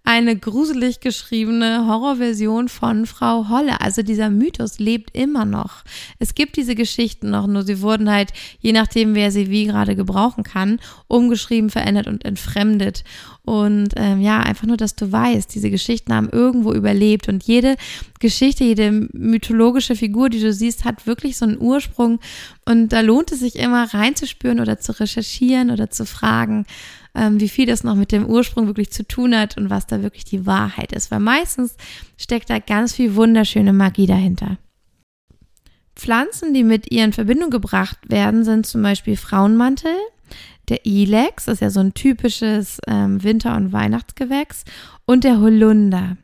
eine 0.06 0.36
gruselig 0.36 1.00
geschriebene 1.00 1.86
Horrorversion 1.86 2.68
von 2.68 3.06
Frau 3.06 3.48
Holle. 3.48 3.80
Also 3.80 4.02
dieser 4.02 4.28
Mythos 4.28 4.78
lebt 4.78 5.16
immer 5.16 5.46
noch. 5.46 5.82
Es 6.18 6.34
gibt 6.34 6.58
diese 6.58 6.74
Geschichten 6.74 7.30
noch, 7.30 7.46
nur 7.46 7.62
sie 7.62 7.80
wurden 7.80 8.10
halt, 8.10 8.30
je 8.60 8.72
nachdem, 8.72 9.14
wer 9.14 9.32
sie 9.32 9.48
wie 9.48 9.64
gerade 9.64 9.96
gebrauchen 9.96 10.44
kann, 10.44 10.78
umgeschrieben, 11.08 11.70
verändert 11.70 12.06
und 12.06 12.22
entfremdet. 12.26 13.02
Und 13.46 13.94
ähm, 13.96 14.20
ja, 14.20 14.40
einfach 14.40 14.66
nur, 14.66 14.76
dass 14.76 14.94
du 14.94 15.10
weißt, 15.10 15.54
diese 15.54 15.70
Geschichten 15.70 16.12
haben 16.12 16.28
irgendwo 16.28 16.74
überlebt 16.74 17.28
und 17.30 17.42
jede 17.42 17.76
Geschichte, 18.20 18.64
jede 18.64 19.08
mythologische 19.12 19.96
Figur, 19.96 20.28
die 20.28 20.40
du 20.40 20.52
siehst, 20.52 20.84
hat 20.84 21.06
wirklich 21.06 21.38
so 21.38 21.46
einen 21.46 21.58
Ursprung. 21.58 22.20
Und 22.66 22.88
da 22.90 23.00
lohnt 23.00 23.32
es 23.32 23.40
sich 23.40 23.56
immer 23.56 23.92
reinzuspüren 23.94 24.60
oder 24.60 24.78
zu 24.78 24.98
recherchieren 25.00 25.70
oder 25.70 25.90
zu 25.90 26.04
fragen 26.04 26.66
ähm, 27.14 27.40
wie 27.40 27.48
viel 27.48 27.66
das 27.66 27.84
noch 27.84 27.94
mit 27.94 28.12
dem 28.12 28.26
Ursprung 28.26 28.66
wirklich 28.66 28.90
zu 28.90 29.06
tun 29.06 29.36
hat 29.36 29.56
und 29.56 29.70
was 29.70 29.86
da 29.86 30.02
wirklich 30.02 30.24
die 30.24 30.46
Wahrheit 30.46 30.92
ist. 30.92 31.10
Weil 31.10 31.20
meistens 31.20 31.76
steckt 32.16 32.50
da 32.50 32.58
ganz 32.58 32.94
viel 32.94 33.14
wunderschöne 33.14 33.72
Magie 33.72 34.06
dahinter. 34.06 34.58
Pflanzen, 35.96 36.54
die 36.54 36.64
mit 36.64 36.90
ihr 36.90 37.04
in 37.04 37.12
Verbindung 37.12 37.50
gebracht 37.50 37.98
werden, 38.08 38.44
sind 38.44 38.66
zum 38.66 38.82
Beispiel 38.82 39.16
Frauenmantel, 39.16 39.94
der 40.68 40.84
Ilex, 40.86 41.44
das 41.44 41.54
ist 41.54 41.60
ja 41.60 41.70
so 41.70 41.80
ein 41.80 41.94
typisches 41.94 42.78
ähm, 42.88 43.22
Winter- 43.22 43.56
und 43.56 43.72
Weihnachtsgewächs, 43.72 44.64
und 45.04 45.24
der 45.24 45.40
Holunder. 45.40 46.16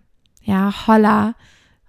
Ja, 0.42 0.86
Holla, 0.86 1.34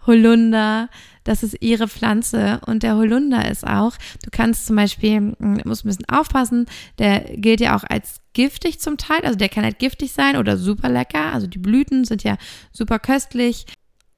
Holunder, 0.05 0.89
das 1.23 1.43
ist 1.43 1.57
ihre 1.61 1.87
Pflanze 1.87 2.61
und 2.65 2.83
der 2.83 2.95
Holunder 2.95 3.49
ist 3.49 3.65
auch, 3.65 3.93
du 4.23 4.29
kannst 4.31 4.65
zum 4.65 4.75
Beispiel, 4.75 5.35
hm, 5.37 5.61
musst 5.65 5.85
ein 5.85 5.89
bisschen 5.89 6.09
aufpassen, 6.09 6.65
der 6.97 7.19
gilt 7.37 7.61
ja 7.61 7.75
auch 7.75 7.83
als 7.83 8.21
giftig 8.33 8.79
zum 8.79 8.97
Teil, 8.97 9.21
also 9.23 9.37
der 9.37 9.49
kann 9.49 9.63
halt 9.63 9.79
giftig 9.79 10.11
sein 10.13 10.37
oder 10.37 10.57
super 10.57 10.89
lecker, 10.89 11.33
also 11.33 11.47
die 11.47 11.59
Blüten 11.59 12.05
sind 12.05 12.23
ja 12.23 12.37
super 12.71 12.99
köstlich. 12.99 13.65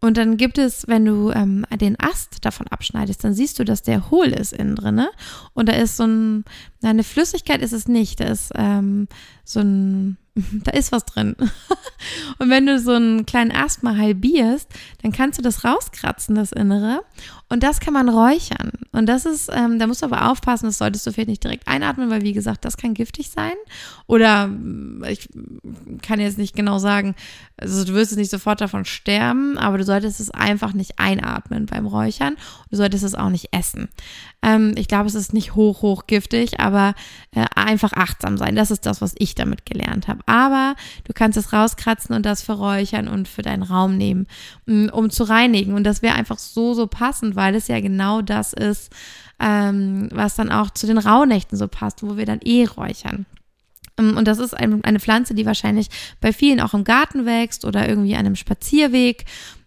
Und 0.03 0.17
dann 0.17 0.36
gibt 0.36 0.57
es, 0.57 0.86
wenn 0.89 1.05
du 1.05 1.31
ähm, 1.31 1.65
den 1.79 1.97
Ast 1.97 2.43
davon 2.43 2.67
abschneidest, 2.67 3.23
dann 3.23 3.34
siehst 3.34 3.57
du, 3.57 3.63
dass 3.63 3.84
der 3.84 4.12
hohl 4.12 4.27
ist 4.27 4.51
innen 4.51 4.75
drin. 4.75 4.95
Ne? 4.95 5.10
Und 5.53 5.69
da 5.69 5.73
ist 5.73 5.95
so 5.95 6.03
ein, 6.03 6.43
eine 6.81 7.05
Flüssigkeit 7.05 7.62
ist 7.62 7.71
es 7.71 7.88
nicht, 7.88 8.19
da 8.19 8.25
ist 8.25 8.51
ähm, 8.55 9.07
so 9.45 9.62
ein, 9.62 10.17
da 10.63 10.71
ist 10.71 10.91
was 10.91 11.05
drin. 11.05 11.35
und 12.39 12.49
wenn 12.49 12.65
du 12.65 12.79
so 12.79 12.93
einen 12.93 13.25
kleinen 13.25 13.51
Ast 13.51 13.83
mal 13.83 13.97
halbierst, 13.97 14.67
dann 15.01 15.11
kannst 15.11 15.37
du 15.37 15.43
das 15.43 15.63
rauskratzen, 15.63 16.35
das 16.35 16.51
Innere. 16.51 17.03
Und 17.53 17.61
das 17.61 17.79
kann 17.79 17.93
man 17.93 18.09
räuchern. 18.09 18.71
Und 18.93 19.05
das 19.05 19.27
ist, 19.27 19.47
ähm, 19.53 19.77
da 19.77 19.85
musst 19.85 20.01
du 20.01 20.07
aber 20.07 20.31
aufpassen, 20.31 20.65
das 20.65 20.79
solltest 20.79 21.05
du 21.05 21.11
vielleicht 21.11 21.29
nicht 21.29 21.43
direkt 21.43 21.67
einatmen, 21.67 22.09
weil 22.09 22.23
wie 22.23 22.33
gesagt, 22.33 22.65
das 22.65 22.77
kann 22.77 22.95
giftig 22.95 23.29
sein. 23.29 23.53
Oder 24.07 24.49
ich 25.07 25.29
kann 26.01 26.19
jetzt 26.19 26.39
nicht 26.39 26.55
genau 26.55 26.79
sagen, 26.79 27.13
also 27.57 27.85
du 27.85 27.93
wirst 27.93 28.11
jetzt 28.11 28.17
nicht 28.17 28.31
sofort 28.31 28.59
davon 28.59 28.85
sterben, 28.85 29.59
aber 29.59 29.77
du 29.77 29.83
solltest 29.83 30.19
es 30.19 30.31
einfach 30.31 30.73
nicht 30.73 30.97
einatmen 30.97 31.67
beim 31.67 31.85
Räuchern. 31.85 32.37
Du 32.71 32.77
solltest 32.77 33.03
es 33.03 33.13
auch 33.13 33.29
nicht 33.29 33.49
essen. 33.51 33.89
Ähm, 34.41 34.73
ich 34.75 34.87
glaube, 34.87 35.07
es 35.07 35.15
ist 35.15 35.33
nicht 35.33 35.53
hoch, 35.53 35.81
hoch 35.83 36.07
giftig, 36.07 36.59
aber 36.59 36.95
äh, 37.31 37.45
einfach 37.55 37.93
achtsam 37.93 38.37
sein. 38.37 38.55
Das 38.55 38.71
ist 38.71 38.85
das, 38.85 38.99
was 38.99 39.13
ich 39.17 39.35
damit 39.35 39.65
gelernt 39.65 40.07
habe. 40.07 40.21
Aber 40.25 40.75
du 41.03 41.13
kannst 41.13 41.37
es 41.37 41.53
rauskratzen 41.53 42.15
und 42.15 42.25
das 42.25 42.41
verräuchern 42.41 43.07
und 43.07 43.27
für 43.27 43.43
deinen 43.43 43.63
Raum 43.63 43.97
nehmen, 43.97 44.27
mm, 44.65 44.89
um 44.89 45.09
zu 45.09 45.23
reinigen. 45.23 45.73
Und 45.73 45.83
das 45.83 46.01
wäre 46.01 46.15
einfach 46.15 46.39
so, 46.39 46.73
so 46.73 46.87
passend, 46.87 47.35
weil 47.35 47.42
es 47.51 47.67
ja 47.67 47.79
genau 47.79 48.21
das 48.21 48.53
ist, 48.53 48.91
ähm, 49.39 50.10
was 50.12 50.36
dann 50.36 50.51
auch 50.51 50.69
zu 50.69 50.88
den 50.88 50.97
Rauhnächten 50.97 51.58
so 51.58 51.67
passt, 51.67 52.03
wo 52.03 52.17
wir 52.17 52.25
dann 52.25 52.39
eh 52.43 52.65
räuchern. 52.65 53.25
Ähm, 53.97 54.17
und 54.17 54.27
das 54.27 54.39
ist 54.39 54.53
eine 54.53 54.99
Pflanze, 54.99 55.34
die 55.34 55.45
wahrscheinlich 55.45 55.89
bei 56.21 56.34
vielen 56.34 56.60
auch 56.60 56.73
im 56.73 56.84
Garten 56.84 57.25
wächst 57.25 57.65
oder 57.65 57.88
irgendwie 57.88 58.15
an 58.15 58.25
einem 58.25 58.36
Spazierweg. 58.36 59.25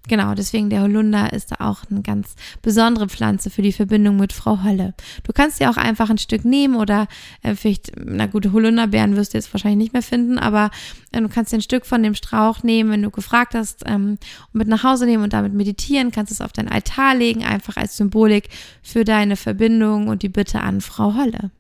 Genau, 0.09 0.35
deswegen 0.35 0.71
der 0.71 0.83
Holunder 0.83 1.33
ist 1.33 1.51
da 1.51 1.57
auch 1.59 1.81
eine 1.91 2.01
ganz 2.01 2.37
besondere 2.63 3.09
Pflanze 3.09 3.51
für 3.51 3.63
die 3.63 3.73
Verbindung 3.73 4.17
mit 4.17 4.33
Frau 4.33 4.63
Holle. 4.63 4.95
Du 5.25 5.33
kannst 5.33 5.59
dir 5.59 5.69
auch 5.69 5.77
einfach 5.77 6.11
ein 6.11 6.19
Stück 6.19 6.45
nehmen 6.45 6.77
oder 6.77 7.09
äh, 7.43 7.57
vielleicht, 7.57 7.93
na 8.05 8.27
gut, 8.27 8.53
Holunderbeeren 8.53 9.17
wirst 9.17 9.35
du 9.35 9.39
jetzt 9.39 9.53
wahrscheinlich 9.53 9.79
nicht 9.79 9.93
mehr 9.93 10.03
finden, 10.03 10.39
aber 10.39 10.71
äh, 11.11 11.21
du 11.21 11.29
kannst 11.29 11.53
dir 11.53 11.59
ein 11.59 11.63
Stück 11.63 11.87
von 11.87 12.03
dem 12.03 12.15
Strauch 12.15 12.63
nehmen, 12.63 12.91
wenn 12.91 13.03
du 13.03 13.11
gefragt 13.11 13.55
hast, 13.55 13.83
ähm, 13.87 14.19
und 14.53 14.55
mit 14.55 14.69
nach 14.69 14.85
Hause 14.85 15.07
nehmen 15.07 15.25
und 15.25 15.33
damit 15.33 15.53
meditieren, 15.53 16.13
kannst 16.13 16.31
es 16.31 16.41
auf 16.41 16.53
dein 16.53 16.69
Altar 16.69 17.17
legen, 17.17 17.45
einfach 17.45 17.77
als 17.77 17.97
Symbolik 17.97 18.49
für 18.83 19.05
deine 19.05 19.37
Verbindung 19.37 20.07
und 20.07 20.23
die 20.23 20.29
Bitte 20.29 20.61
an 20.61 20.81
Frau 20.81 21.15
Holle. 21.15 21.51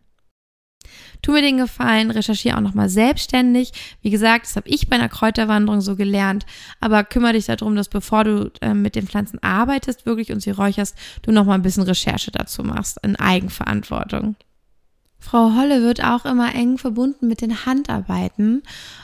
Tu 1.22 1.33
mir 1.33 1.42
den 1.42 1.59
Gefallen, 1.59 2.11
recherchiere 2.11 2.57
auch 2.57 2.61
nochmal 2.61 2.88
selbstständig. 2.88 3.72
Wie 4.03 4.11
gesagt, 4.11 4.46
das 4.46 4.57
habe 4.57 4.68
ich 4.68 4.88
bei 4.88 4.96
einer 4.96 5.09
Kräuterwanderung 5.09 5.81
so 5.81 5.96
gelernt. 5.96 6.46
Aber 6.81 7.05
kümmere 7.05 7.35
dich 7.35 7.46
darum, 7.46 7.77
dass 7.77 7.88
bevor 7.88 8.25
du 8.25 8.51
äh, 8.61 8.75
mit 8.75 8.96
den 8.96 9.07
Pflanzen 9.07 9.42
arbeitest, 9.42 10.07
wirklich 10.07 10.33
und 10.33 10.40
sie 10.40 10.51
räucherst, 10.51 10.96
du 11.22 11.33
nochmal 11.33 11.59
ein 11.59 11.62
bisschen 11.62 11.83
Recherche 11.83 12.31
dazu 12.31 12.62
machst, 12.62 12.99
in 13.03 13.16
Eigenverantwortung. 13.16 14.37
Frau 15.18 15.55
Holle 15.57 15.83
wird 15.83 16.05
auch 16.05 16.25
immer 16.25 16.55
eng 16.55 16.79
verbunden 16.79 17.27
mit 17.27 17.40
den 17.40 17.66
Handarbeiten, 17.66 18.62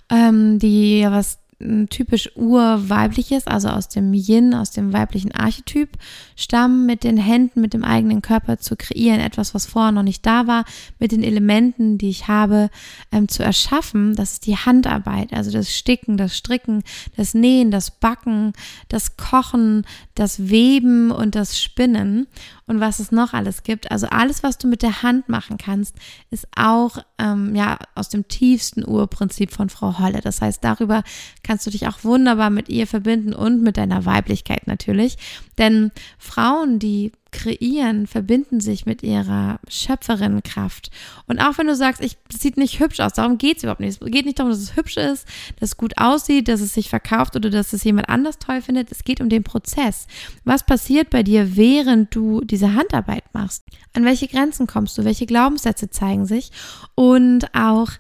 ähm, 0.09 0.59
die 0.59 1.01
ja 1.01 1.11
was 1.11 1.42
typisch 1.91 2.31
urweibliches, 2.37 3.47
also 3.47 3.69
aus 3.69 3.89
dem 3.89 4.13
Yin, 4.13 4.55
aus 4.55 4.71
dem 4.71 4.93
weiblichen 4.93 5.33
Archetyp 5.33 5.91
stammen, 6.37 6.87
mit 6.87 7.05
den 7.05 7.17
Händen, 7.17 7.61
mit 7.61 7.75
dem 7.75 7.85
eigenen 7.85 8.23
Körper 8.23 8.59
zu 8.59 8.77
kreieren, 8.77 9.21
etwas, 9.21 9.55
was 9.55 9.67
vorher 9.67 9.93
noch 9.93 10.03
nicht 10.03 10.25
da 10.27 10.47
war, 10.47 10.65
mit 10.99 11.13
den 11.13 11.23
Elementen, 11.23 11.99
die 11.99 12.11
ich 12.11 12.29
habe, 12.29 12.71
ähm, 13.11 13.29
zu 13.29 13.43
erschaffen. 13.43 14.15
Das 14.15 14.33
ist 14.33 14.47
die 14.47 14.57
Handarbeit, 14.57 15.33
also 15.33 15.51
das 15.51 15.75
Sticken, 15.75 16.17
das 16.17 16.37
Stricken, 16.37 16.83
das 17.17 17.35
Nähen, 17.35 17.71
das 17.71 17.91
Backen, 17.91 18.53
das 18.89 19.17
Kochen, 19.17 19.85
das 20.15 20.49
Weben 20.49 21.11
und 21.11 21.35
das 21.35 21.61
Spinnen 21.61 22.27
und 22.73 22.81
was 22.81 23.01
es 23.01 23.13
noch 23.13 23.35
alles 23.35 23.63
gibt. 23.63 23.91
Also 23.91 24.07
alles, 24.07 24.43
was 24.43 24.57
du 24.57 24.67
mit 24.67 24.83
der 24.83 25.03
Hand 25.03 25.29
machen 25.29 25.59
kannst, 25.59 25.95
ist 26.31 26.49
auch 26.57 26.97
ähm, 27.19 27.55
ja 27.55 27.79
aus 27.95 28.09
dem 28.09 28.27
tiefsten 28.29 28.89
Urprinzip 28.89 29.53
von 29.53 29.69
Frau 29.69 29.99
Holle. 29.99 30.23
Das 30.23 30.41
heißt, 30.41 30.65
darüber 30.65 31.03
kannst 31.43 31.67
du 31.67 31.71
dich 31.71 31.87
auch 31.87 32.03
wunderbar 32.03 32.49
mit 32.49 32.71
ihr 32.71 32.87
verbinden 32.87 33.35
und 33.35 33.63
mit 33.63 33.77
deiner 33.77 34.07
Weiblichkeit 34.07 34.67
natürlich. 34.67 35.19
Denn 35.59 35.93
Frauen, 36.19 36.79
die 36.79 37.13
kreieren, 37.33 38.07
verbinden 38.07 38.61
sich 38.61 38.87
mit 38.87 39.03
ihrer 39.03 39.59
Schöpferinnenkraft. 39.69 40.91
Und 41.27 41.41
auch 41.41 41.59
wenn 41.59 41.67
du 41.67 41.75
sagst, 41.75 42.03
ich, 42.03 42.17
das 42.31 42.41
sieht 42.41 42.57
nicht 42.57 42.79
hübsch 42.79 43.01
aus, 43.01 43.15
darum 43.15 43.39
geht 43.39 43.57
es 43.57 43.63
überhaupt 43.65 43.81
nicht. 43.81 44.01
Es 44.01 44.11
geht 44.11 44.27
nicht 44.27 44.39
darum, 44.39 44.53
dass 44.53 44.61
es 44.61 44.77
hübsch 44.77 44.97
ist, 44.97 45.27
dass 45.59 45.71
es 45.71 45.77
gut 45.77 45.99
aussieht, 45.99 46.49
dass 46.49 46.61
es 46.61 46.75
sich 46.75 46.91
verkauft 46.91 47.35
oder 47.35 47.51
dass 47.51 47.73
es 47.73 47.83
jemand 47.83 48.09
anders 48.09 48.39
toll 48.39 48.63
findet. 48.63 48.93
Es 48.93 49.03
geht 49.03 49.21
um 49.21 49.29
den 49.29 49.43
Prozess. 49.43 50.07
Was 50.45 50.65
passiert 50.65 51.11
bei 51.11 51.23
dir, 51.23 51.57
während 51.57 52.15
du 52.15 52.43
diese 52.43 52.75
Handarbeit 52.75 53.25
machst? 53.33 53.65
An 53.95 54.05
welche 54.05 54.29
Grenzen 54.29 54.67
kommst 54.67 54.97
du? 54.97 55.05
Welche 55.05 55.27
Glaubenssätze 55.27 55.91
zeigen 55.91 56.27
sich? 56.27 56.51
Und 56.95 57.55
auch, 57.55 57.91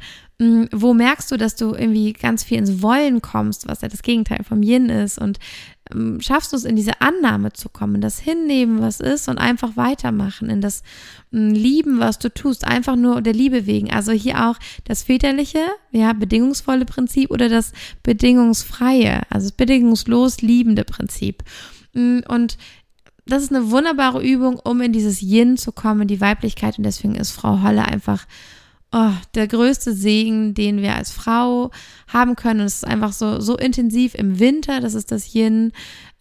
wo 0.73 0.95
merkst 0.95 1.31
du, 1.31 1.37
dass 1.37 1.57
du 1.57 1.75
irgendwie 1.75 2.13
ganz 2.13 2.43
viel 2.43 2.59
ins 2.59 2.83
Wollen 2.83 3.23
kommst, 3.23 3.69
was 3.69 3.83
ja 3.83 3.89
das 3.89 4.03
Gegenteil 4.03 4.45
vom 4.45 4.63
Yin 4.63 4.89
ist 4.89 5.19
und 5.19 5.39
ähm, 5.93 6.21
schaffst 6.21 6.53
du 6.53 6.57
es 6.57 6.65
in 6.65 6.77
diese 6.77 7.01
Annahme 7.01 7.53
zu 7.53 7.69
kommen, 7.69 8.01
das 8.01 8.19
Hinnehmen, 8.19 8.81
was 8.81 9.01
ist 9.01 9.29
und 9.29 9.39
einfach 9.39 9.77
weitermachen, 9.77 10.49
in 10.49 10.61
das 10.61 10.83
hm, 11.33 11.51
Lieben, 11.51 12.01
was 12.01 12.19
du 12.19 12.33
tust, 12.33 12.67
einfach 12.67 12.97
nur 12.97 13.21
der 13.21 13.35
Liebe 13.35 13.67
wegen. 13.67 13.93
Also 13.93 14.13
hier 14.13 14.49
auch 14.49 14.57
das 14.85 15.03
väterliche, 15.03 15.61
ja, 15.91 16.13
bedingungsvolle 16.13 16.87
Prinzip 16.87 17.31
oder 17.31 17.49
das 17.49 17.73
bedingungsfreie, 18.03 19.23
also 19.31 19.49
das 19.49 19.57
bedingungslos 19.57 20.41
liebende 20.41 20.85
Prinzip. 20.85 21.43
Und 21.95 22.57
das 23.27 23.43
ist 23.43 23.53
eine 23.53 23.71
wunderbare 23.71 24.23
Übung, 24.23 24.59
um 24.59 24.81
in 24.81 24.93
dieses 24.93 25.21
Yin 25.21 25.57
zu 25.57 25.73
kommen, 25.73 26.09
die 26.09 26.21
Weiblichkeit. 26.21 26.79
Und 26.79 26.85
deswegen 26.85 27.15
ist 27.15 27.33
Frau 27.33 27.63
Holle 27.63 27.85
einfach 27.85 28.27
oh, 28.93 29.13
der 29.35 29.49
größte 29.49 29.95
Segen, 29.95 30.55
den 30.55 30.83
wir 30.83 30.95
als 30.95 31.13
Frau 31.13 31.71
haben 32.09 32.37
können. 32.37 32.61
Und 32.61 32.67
es 32.67 32.77
ist 32.77 32.87
einfach 32.87 33.13
so, 33.13 33.41
so 33.41 33.57
intensiv 33.57 34.15
im 34.15 34.39
Winter. 34.39 34.81
Das 34.81 34.95
ist 34.95 35.11
das 35.11 35.35
Yin 35.35 35.73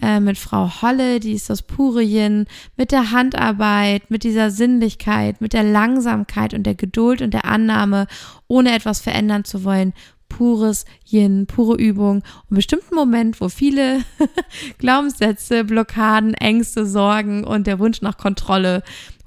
äh, 0.02 0.20
mit 0.20 0.38
Frau 0.38 0.82
Holle, 0.82 1.20
die 1.20 1.34
ist 1.34 1.50
das 1.50 1.62
pure 1.62 2.02
Yin, 2.02 2.46
mit 2.78 2.92
der 2.92 3.12
Handarbeit, 3.12 4.10
mit 4.10 4.24
dieser 4.24 4.50
Sinnlichkeit, 4.50 5.42
mit 5.42 5.54
der 5.54 5.64
Langsamkeit 5.64 6.54
und 6.54 6.64
der 6.64 6.76
Geduld 6.76 7.22
und 7.22 7.34
der 7.34 7.46
Annahme, 7.46 8.08
ohne 8.48 8.74
etwas 8.74 9.02
verändern 9.02 9.44
zu 9.44 9.64
wollen. 9.64 9.94
Pures 10.30 10.86
Yin, 11.06 11.46
pure 11.46 11.76
Übung. 11.76 12.24
Und 12.50 12.56
bestimmten 12.56 12.96
Moment, 12.96 13.42
wo 13.42 13.50
viele 13.50 14.00
Glaubenssätze, 14.78 15.66
Blockaden, 15.66 16.34
Ängste, 16.36 16.86
Sorgen 16.86 17.44
und 17.44 17.68
der 17.68 17.80
Wunsch 17.80 18.02
nach 18.02 18.18
Kontrolle 18.18 18.82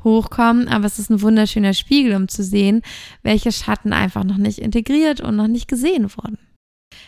hochkommen, 0.05 0.69
aber 0.69 0.87
es 0.87 0.99
ist 0.99 1.11
ein 1.11 1.23
wunderschöner 1.23 1.75
Spiegel, 1.75 2.15
um 2.15 2.29
zu 2.29 2.43
sehen, 2.45 2.83
welche 3.23 3.53
Schatten 3.53 3.93
einfach 3.93 4.25
noch 4.25 4.37
nicht 4.37 4.59
integriert 4.59 5.21
und 5.21 5.37
noch 5.37 5.49
nicht 5.49 5.69
gesehen 5.69 6.11
wurden. 6.17 6.39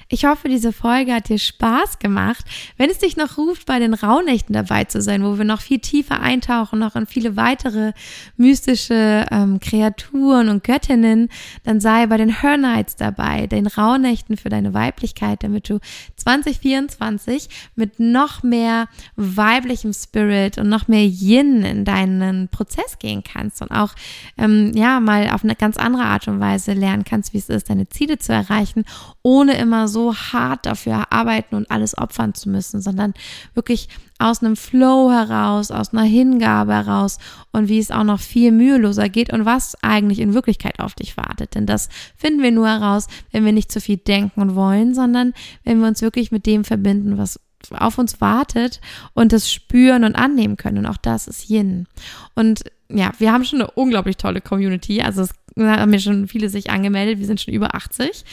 Ich 0.09 0.25
hoffe, 0.25 0.49
diese 0.49 0.72
Folge 0.72 1.12
hat 1.14 1.29
dir 1.29 1.38
Spaß 1.38 1.99
gemacht. 1.99 2.44
Wenn 2.77 2.90
es 2.90 2.99
dich 2.99 3.16
noch 3.16 3.38
ruft, 3.38 3.66
bei 3.66 3.81
den 3.81 3.92
Rauhnächten 3.92 4.53
dabei 4.53 4.85
zu 4.85 5.03
sein, 5.03 5.25
wo 5.25 5.37
wir 5.37 5.44
noch 5.44 5.61
viel 5.61 5.81
tiefer 5.81 6.20
eintauchen, 6.20 6.79
noch 6.79 6.94
in 6.94 7.07
viele 7.07 7.37
weitere 7.37 7.92
mystische 8.37 9.27
ähm, 9.31 9.59
Kreaturen 9.61 10.49
und 10.49 10.62
Göttinnen, 10.62 11.29
dann 11.64 11.81
sei 11.81 12.07
bei 12.07 12.16
den 12.16 12.40
Her 12.40 12.57
Nights 12.57 12.96
dabei, 12.96 13.46
den 13.46 13.66
Rauhnächten 13.66 14.37
für 14.37 14.49
deine 14.49 14.75
Weiblichkeit, 14.75 15.42
damit 15.42 15.68
du 15.68 15.81
2024 16.16 17.49
mit 17.75 17.99
noch 17.99 18.42
mehr 18.42 18.88
weiblichem 19.16 19.92
Spirit 19.92 20.59
und 20.59 20.68
noch 20.68 20.88
mehr 20.88 21.05
Yin 21.05 21.62
in 21.62 21.85
deinen 21.85 22.49
Prozess 22.49 22.99
gehen 22.99 23.22
kannst 23.25 23.61
und 23.62 23.70
auch 23.70 23.92
ähm, 24.38 24.72
ja 24.75 25.01
mal 25.01 25.31
auf 25.31 25.44
eine 25.44 25.57
ganz 25.57 25.77
andere 25.77 26.05
Art 26.05 26.29
und 26.29 26.40
Weise 26.40 26.72
lernen 26.72 27.05
kannst, 27.05 27.33
wie 27.33 27.38
es 27.38 27.49
ist, 27.49 27.70
deine 27.70 27.88
Ziele 27.88 28.18
zu 28.18 28.33
erreichen, 28.33 28.85
ohne 29.22 29.57
immer 29.57 29.76
so 29.85 29.97
so 29.97 30.15
hart 30.15 30.67
dafür 30.67 31.11
arbeiten 31.11 31.55
und 31.55 31.71
alles 31.71 31.97
opfern 31.97 32.35
zu 32.35 32.51
müssen, 32.51 32.83
sondern 32.83 33.15
wirklich 33.55 33.89
aus 34.19 34.43
einem 34.43 34.57
Flow 34.57 35.11
heraus, 35.11 35.71
aus 35.71 35.93
einer 35.93 36.03
Hingabe 36.03 36.75
heraus 36.75 37.19
und 37.51 37.69
wie 37.69 37.79
es 37.79 37.91
auch 37.91 38.05
noch 38.05 38.21
viel 38.21 38.53
müheloser 38.53 39.09
geht 39.09 39.33
und 39.33 39.47
was 39.47 39.75
eigentlich 39.83 40.21
in 40.21 40.35
Wirklichkeit 40.35 40.81
auf 40.81 40.95
dich 40.95 41.17
wartet. 41.17 41.55
Denn 41.55 41.65
das 41.65 41.89
finden 42.17 42.43
wir 42.43 42.51
nur 42.51 42.69
heraus, 42.69 43.07
wenn 43.33 43.47
wir 43.47 43.53
nicht 43.53 43.73
zu 43.73 43.81
viel 43.81 43.97
denken 43.97 44.43
und 44.43 44.55
wollen, 44.55 44.95
sondern 44.95 45.33
wenn 45.65 45.81
wir 45.81 45.89
uns 45.89 46.03
wirklich 46.03 46.31
mit 46.31 46.45
dem 46.45 46.65
verbinden, 46.65 47.17
was 47.17 47.41
auf 47.71 47.97
uns 47.97 48.21
wartet 48.21 48.83
und 49.15 49.33
das 49.33 49.51
spüren 49.51 50.05
und 50.05 50.15
annehmen 50.15 50.59
können. 50.59 50.79
Und 50.79 50.87
auch 50.87 50.99
das 50.99 51.27
ist 51.27 51.49
Yin. 51.49 51.87
Und 52.35 52.65
ja, 52.91 53.12
wir 53.19 53.33
haben 53.33 53.45
schon 53.45 53.62
eine 53.62 53.71
unglaublich 53.71 54.19
tolle 54.19 54.43
Community. 54.43 55.01
Also 55.01 55.23
es 55.23 55.31
haben 55.59 55.91
mir 55.91 56.01
schon 56.01 56.29
viele 56.29 56.51
sich 56.51 56.71
angemeldet. 56.71 57.19
Wir 57.19 57.27
sind 57.27 57.41
schon 57.41 57.55
über 57.55 57.75
80 57.75 58.25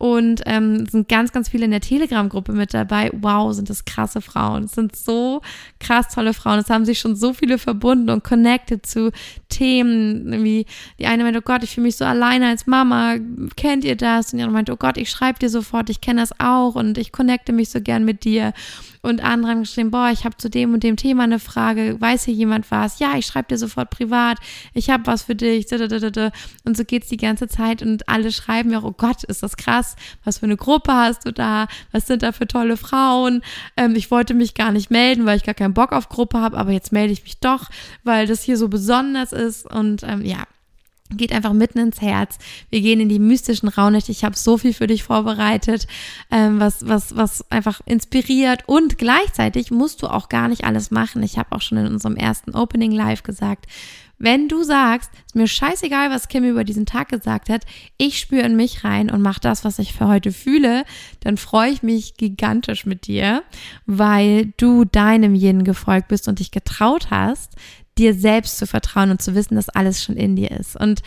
und 0.00 0.40
ähm, 0.46 0.86
sind 0.86 1.10
ganz, 1.10 1.30
ganz 1.30 1.50
viele 1.50 1.66
in 1.66 1.72
der 1.72 1.82
Telegram-Gruppe 1.82 2.52
mit 2.52 2.72
dabei. 2.72 3.10
Wow, 3.12 3.52
sind 3.52 3.68
das 3.68 3.84
krasse 3.84 4.22
Frauen. 4.22 4.64
Es 4.64 4.72
sind 4.72 4.96
so 4.96 5.42
krass 5.78 6.08
tolle 6.08 6.32
Frauen. 6.32 6.58
Es 6.58 6.70
haben 6.70 6.86
sich 6.86 6.98
schon 6.98 7.16
so 7.16 7.34
viele 7.34 7.58
verbunden 7.58 8.08
und 8.08 8.24
connected 8.24 8.86
zu 8.86 9.12
Themen. 9.50 10.42
Wie 10.42 10.64
die 10.98 11.04
eine 11.04 11.22
meinte, 11.22 11.40
oh 11.40 11.42
Gott, 11.44 11.62
ich 11.64 11.74
fühle 11.74 11.88
mich 11.88 11.96
so 11.96 12.06
alleine 12.06 12.48
als 12.48 12.66
Mama. 12.66 13.16
Kennt 13.56 13.84
ihr 13.84 13.94
das? 13.94 14.32
Und 14.32 14.38
die 14.38 14.42
andere 14.42 14.54
meinte, 14.54 14.72
oh 14.72 14.76
Gott, 14.76 14.96
ich 14.96 15.10
schreibe 15.10 15.38
dir 15.38 15.50
sofort, 15.50 15.90
ich 15.90 16.00
kenne 16.00 16.22
das 16.22 16.32
auch 16.40 16.76
und 16.76 16.96
ich 16.96 17.12
connecte 17.12 17.52
mich 17.52 17.68
so 17.68 17.82
gern 17.82 18.06
mit 18.06 18.24
dir. 18.24 18.54
Und 19.02 19.22
andere 19.22 19.52
haben 19.52 19.60
geschrieben, 19.60 19.90
boah, 19.90 20.10
ich 20.12 20.24
habe 20.24 20.36
zu 20.36 20.50
dem 20.50 20.74
und 20.74 20.82
dem 20.82 20.96
Thema 20.96 21.24
eine 21.24 21.38
Frage, 21.38 22.00
weiß 22.00 22.24
hier 22.24 22.34
jemand 22.34 22.70
was? 22.70 22.98
Ja, 22.98 23.16
ich 23.16 23.26
schreibe 23.26 23.48
dir 23.48 23.58
sofort 23.58 23.90
privat, 23.90 24.38
ich 24.74 24.90
habe 24.90 25.06
was 25.06 25.22
für 25.22 25.34
dich. 25.34 25.66
Und 26.64 26.76
so 26.76 26.84
geht's 26.84 27.08
die 27.08 27.16
ganze 27.16 27.48
Zeit 27.48 27.82
und 27.82 28.08
alle 28.08 28.30
schreiben 28.32 28.70
mir 28.70 28.78
auch, 28.78 28.84
oh 28.84 28.94
Gott, 28.96 29.24
ist 29.24 29.42
das 29.42 29.56
krass, 29.56 29.96
was 30.24 30.38
für 30.38 30.46
eine 30.46 30.56
Gruppe 30.56 30.92
hast 30.92 31.26
du 31.26 31.32
da? 31.32 31.66
Was 31.92 32.06
sind 32.06 32.22
da 32.22 32.32
für 32.32 32.46
tolle 32.46 32.76
Frauen? 32.76 33.42
Ähm, 33.76 33.94
ich 33.96 34.10
wollte 34.10 34.34
mich 34.34 34.54
gar 34.54 34.72
nicht 34.72 34.90
melden, 34.90 35.24
weil 35.24 35.36
ich 35.36 35.44
gar 35.44 35.54
keinen 35.54 35.74
Bock 35.74 35.92
auf 35.92 36.08
Gruppe 36.08 36.40
habe, 36.40 36.58
aber 36.58 36.72
jetzt 36.72 36.92
melde 36.92 37.12
ich 37.12 37.22
mich 37.22 37.40
doch, 37.40 37.70
weil 38.04 38.26
das 38.26 38.42
hier 38.42 38.56
so 38.56 38.68
besonders 38.68 39.32
ist. 39.32 39.66
Und 39.70 40.02
ähm, 40.02 40.24
ja, 40.24 40.44
Geht 41.12 41.32
einfach 41.32 41.52
mitten 41.52 41.78
ins 41.78 42.00
Herz. 42.00 42.38
Wir 42.70 42.80
gehen 42.80 43.00
in 43.00 43.08
die 43.08 43.18
mystischen 43.18 43.68
Raunächte. 43.68 44.12
Ich 44.12 44.24
habe 44.24 44.36
so 44.36 44.58
viel 44.58 44.72
für 44.72 44.86
dich 44.86 45.02
vorbereitet, 45.02 45.86
ähm, 46.30 46.60
was, 46.60 46.86
was, 46.86 47.16
was 47.16 47.50
einfach 47.50 47.80
inspiriert. 47.84 48.62
Und 48.66 48.98
gleichzeitig 48.98 49.70
musst 49.70 50.02
du 50.02 50.06
auch 50.06 50.28
gar 50.28 50.48
nicht 50.48 50.64
alles 50.64 50.90
machen. 50.90 51.22
Ich 51.22 51.38
habe 51.38 51.52
auch 51.52 51.62
schon 51.62 51.78
in 51.78 51.86
unserem 51.86 52.16
ersten 52.16 52.54
Opening 52.54 52.92
Live 52.92 53.22
gesagt, 53.22 53.66
wenn 54.22 54.48
du 54.48 54.62
sagst, 54.62 55.10
ist 55.26 55.34
mir 55.34 55.48
scheißegal, 55.48 56.10
was 56.10 56.28
Kim 56.28 56.44
über 56.44 56.62
diesen 56.62 56.84
Tag 56.84 57.08
gesagt 57.08 57.48
hat, 57.48 57.64
ich 57.96 58.18
spüre 58.18 58.44
in 58.44 58.54
mich 58.54 58.84
rein 58.84 59.10
und 59.10 59.22
mache 59.22 59.40
das, 59.40 59.64
was 59.64 59.78
ich 59.78 59.94
für 59.94 60.08
heute 60.08 60.30
fühle, 60.30 60.84
dann 61.20 61.38
freue 61.38 61.70
ich 61.70 61.82
mich 61.82 62.18
gigantisch 62.18 62.84
mit 62.84 63.06
dir, 63.06 63.42
weil 63.86 64.52
du 64.58 64.84
deinem 64.84 65.34
Yin 65.34 65.64
gefolgt 65.64 66.08
bist 66.08 66.28
und 66.28 66.38
dich 66.38 66.50
getraut 66.50 67.10
hast, 67.10 67.56
dir 68.00 68.14
selbst 68.14 68.58
zu 68.58 68.66
vertrauen 68.66 69.10
und 69.10 69.22
zu 69.22 69.34
wissen, 69.34 69.54
dass 69.54 69.68
alles 69.68 70.02
schon 70.02 70.16
in 70.16 70.34
dir 70.34 70.50
ist. 70.50 70.74
Und 70.76 71.02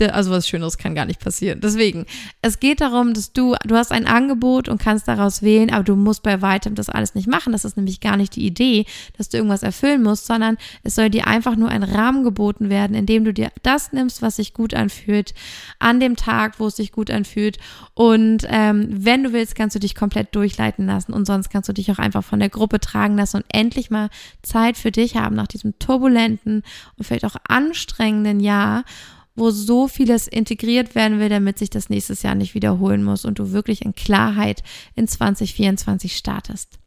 also 0.00 0.30
was 0.30 0.48
Schöneres 0.48 0.78
kann 0.78 0.94
gar 0.94 1.06
nicht 1.06 1.20
passieren. 1.20 1.60
Deswegen, 1.60 2.06
es 2.42 2.60
geht 2.60 2.80
darum, 2.80 3.14
dass 3.14 3.32
du, 3.32 3.54
du 3.64 3.74
hast 3.74 3.92
ein 3.92 4.06
Angebot 4.06 4.68
und 4.68 4.80
kannst 4.80 5.08
daraus 5.08 5.42
wählen, 5.42 5.70
aber 5.70 5.84
du 5.84 5.96
musst 5.96 6.22
bei 6.22 6.40
weitem 6.42 6.74
das 6.74 6.88
alles 6.88 7.14
nicht 7.14 7.28
machen. 7.28 7.52
Das 7.52 7.64
ist 7.64 7.76
nämlich 7.76 8.00
gar 8.00 8.16
nicht 8.16 8.36
die 8.36 8.46
Idee, 8.46 8.86
dass 9.16 9.28
du 9.28 9.36
irgendwas 9.36 9.62
erfüllen 9.62 10.02
musst, 10.02 10.26
sondern 10.26 10.56
es 10.82 10.94
soll 10.94 11.10
dir 11.10 11.26
einfach 11.26 11.56
nur 11.56 11.68
ein 11.68 11.82
Rahmen 11.82 12.24
geboten 12.24 12.70
werden, 12.70 12.94
in 12.94 13.06
dem 13.06 13.24
du 13.24 13.32
dir 13.32 13.50
das 13.62 13.92
nimmst, 13.92 14.22
was 14.22 14.36
sich 14.36 14.54
gut 14.54 14.74
anfühlt, 14.74 15.34
an 15.78 16.00
dem 16.00 16.16
Tag, 16.16 16.60
wo 16.60 16.66
es 16.66 16.76
sich 16.76 16.92
gut 16.92 17.10
anfühlt. 17.10 17.58
Und 17.94 18.46
ähm, 18.48 18.88
wenn 18.90 19.24
du 19.24 19.32
willst, 19.32 19.54
kannst 19.54 19.74
du 19.74 19.80
dich 19.80 19.94
komplett 19.94 20.34
durchleiten 20.34 20.86
lassen 20.86 21.12
und 21.12 21.26
sonst 21.26 21.50
kannst 21.50 21.68
du 21.68 21.72
dich 21.72 21.90
auch 21.90 21.98
einfach 21.98 22.24
von 22.24 22.38
der 22.38 22.48
Gruppe 22.48 22.80
tragen 22.80 23.16
lassen 23.16 23.38
und 23.38 23.44
endlich 23.48 23.90
mal 23.90 24.10
Zeit 24.42 24.76
für 24.76 24.92
dich 24.92 25.16
haben 25.16 25.34
nach 25.34 25.48
diesem 25.48 25.78
turbulenten 25.78 26.62
und 26.96 27.04
vielleicht 27.04 27.24
auch 27.24 27.36
anstrengenden 27.48 28.40
Jahr 28.40 28.84
wo 29.38 29.50
so 29.50 29.88
vieles 29.88 30.26
integriert 30.26 30.94
werden 30.94 31.18
will, 31.18 31.28
damit 31.28 31.58
sich 31.58 31.70
das 31.70 31.88
nächstes 31.88 32.22
Jahr 32.22 32.34
nicht 32.34 32.54
wiederholen 32.54 33.02
muss 33.04 33.24
und 33.24 33.38
du 33.38 33.52
wirklich 33.52 33.84
in 33.84 33.94
Klarheit 33.94 34.62
in 34.94 35.06
2024 35.06 36.16
startest. 36.16 36.78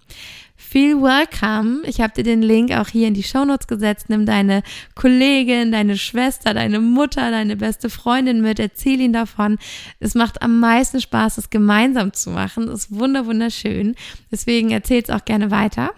Feel 0.56 1.02
welcome. 1.02 1.82
Ich 1.86 2.00
habe 2.00 2.14
dir 2.14 2.24
den 2.24 2.42
Link 2.42 2.72
auch 2.72 2.88
hier 2.88 3.08
in 3.08 3.14
die 3.14 3.24
Shownotes 3.24 3.68
gesetzt. 3.68 4.06
Nimm 4.10 4.26
deine 4.26 4.64
Kollegin, 4.96 5.72
deine 5.72 5.98
Schwester, 5.98 6.54
deine 6.54 6.80
Mutter, 6.80 7.30
deine 7.30 7.58
beste 7.58 7.90
Freundin 7.90 8.42
mit. 8.42 8.60
Erzähl 8.60 9.02
ihnen 9.02 9.12
davon. 9.12 9.58
Es 10.00 10.16
macht 10.16 10.42
am 10.42 10.60
meisten 10.60 11.02
Spaß, 11.02 11.40
es 11.40 11.50
gemeinsam 11.50 12.14
zu 12.14 12.30
machen. 12.30 12.68
Das 12.68 12.86
ist 12.86 12.98
wunder 12.98 13.26
wunderschön. 13.26 13.96
Deswegen 14.32 14.72
erzähl 14.72 15.02
es 15.02 15.10
auch 15.10 15.26
gerne 15.26 15.52
weiter. 15.52 15.92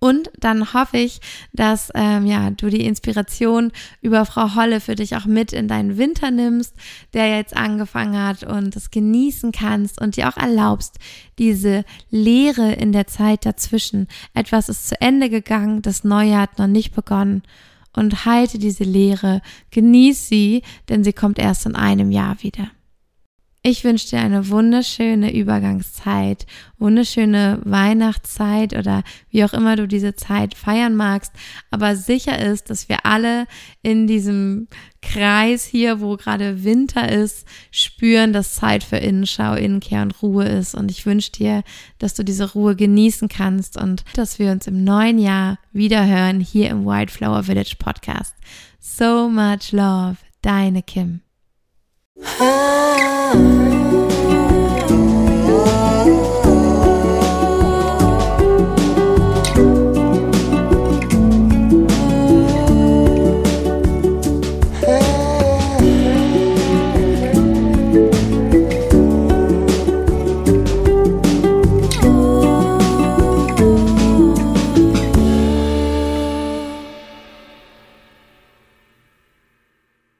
Und 0.00 0.30
dann 0.38 0.72
hoffe 0.72 0.96
ich, 0.96 1.20
dass 1.52 1.90
ähm, 1.94 2.26
ja, 2.26 2.50
du 2.50 2.70
die 2.70 2.86
Inspiration 2.86 3.70
über 4.00 4.24
Frau 4.24 4.54
Holle 4.54 4.80
für 4.80 4.94
dich 4.94 5.14
auch 5.14 5.26
mit 5.26 5.52
in 5.52 5.68
deinen 5.68 5.98
Winter 5.98 6.30
nimmst, 6.30 6.74
der 7.12 7.36
jetzt 7.36 7.54
angefangen 7.54 8.18
hat 8.18 8.42
und 8.42 8.74
es 8.74 8.90
genießen 8.90 9.52
kannst 9.52 10.00
und 10.00 10.16
dir 10.16 10.28
auch 10.28 10.38
erlaubst, 10.38 10.98
diese 11.38 11.84
Leere 12.10 12.72
in 12.72 12.92
der 12.92 13.06
Zeit 13.08 13.44
dazwischen. 13.44 14.08
Etwas 14.32 14.70
ist 14.70 14.88
zu 14.88 14.98
Ende 15.02 15.28
gegangen, 15.28 15.82
das 15.82 16.02
Neue 16.02 16.38
hat 16.38 16.58
noch 16.58 16.66
nicht 16.66 16.94
begonnen. 16.94 17.42
Und 17.92 18.24
halte 18.24 18.58
diese 18.58 18.84
Leere, 18.84 19.42
genieß 19.72 20.28
sie, 20.28 20.62
denn 20.88 21.04
sie 21.04 21.12
kommt 21.12 21.40
erst 21.40 21.66
in 21.66 21.74
einem 21.74 22.10
Jahr 22.12 22.40
wieder. 22.42 22.70
Ich 23.62 23.84
wünsche 23.84 24.08
dir 24.08 24.20
eine 24.20 24.48
wunderschöne 24.48 25.34
Übergangszeit, 25.34 26.46
wunderschöne 26.78 27.60
Weihnachtszeit 27.62 28.74
oder 28.74 29.02
wie 29.28 29.44
auch 29.44 29.52
immer 29.52 29.76
du 29.76 29.86
diese 29.86 30.14
Zeit 30.14 30.54
feiern 30.54 30.96
magst. 30.96 31.30
Aber 31.70 31.94
sicher 31.94 32.38
ist, 32.38 32.70
dass 32.70 32.88
wir 32.88 33.04
alle 33.04 33.46
in 33.82 34.06
diesem 34.06 34.68
Kreis 35.02 35.66
hier, 35.66 36.00
wo 36.00 36.16
gerade 36.16 36.64
Winter 36.64 37.12
ist, 37.12 37.46
spüren, 37.70 38.32
dass 38.32 38.54
Zeit 38.54 38.82
für 38.82 38.96
Innenschau, 38.96 39.52
Innenkehr 39.52 40.00
und 40.00 40.22
Ruhe 40.22 40.46
ist. 40.46 40.74
Und 40.74 40.90
ich 40.90 41.04
wünsche 41.04 41.32
dir, 41.32 41.62
dass 41.98 42.14
du 42.14 42.24
diese 42.24 42.54
Ruhe 42.54 42.74
genießen 42.76 43.28
kannst 43.28 43.76
und 43.76 44.04
dass 44.14 44.38
wir 44.38 44.52
uns 44.52 44.68
im 44.68 44.84
neuen 44.84 45.18
Jahr 45.18 45.58
wiederhören 45.72 46.40
hier 46.40 46.70
im 46.70 46.86
Wildflower 46.86 47.42
Village 47.42 47.76
Podcast. 47.78 48.34
So 48.78 49.28
much 49.28 49.72
love, 49.72 50.16
deine 50.40 50.82
Kim. 50.82 51.20
啊。 52.22 52.60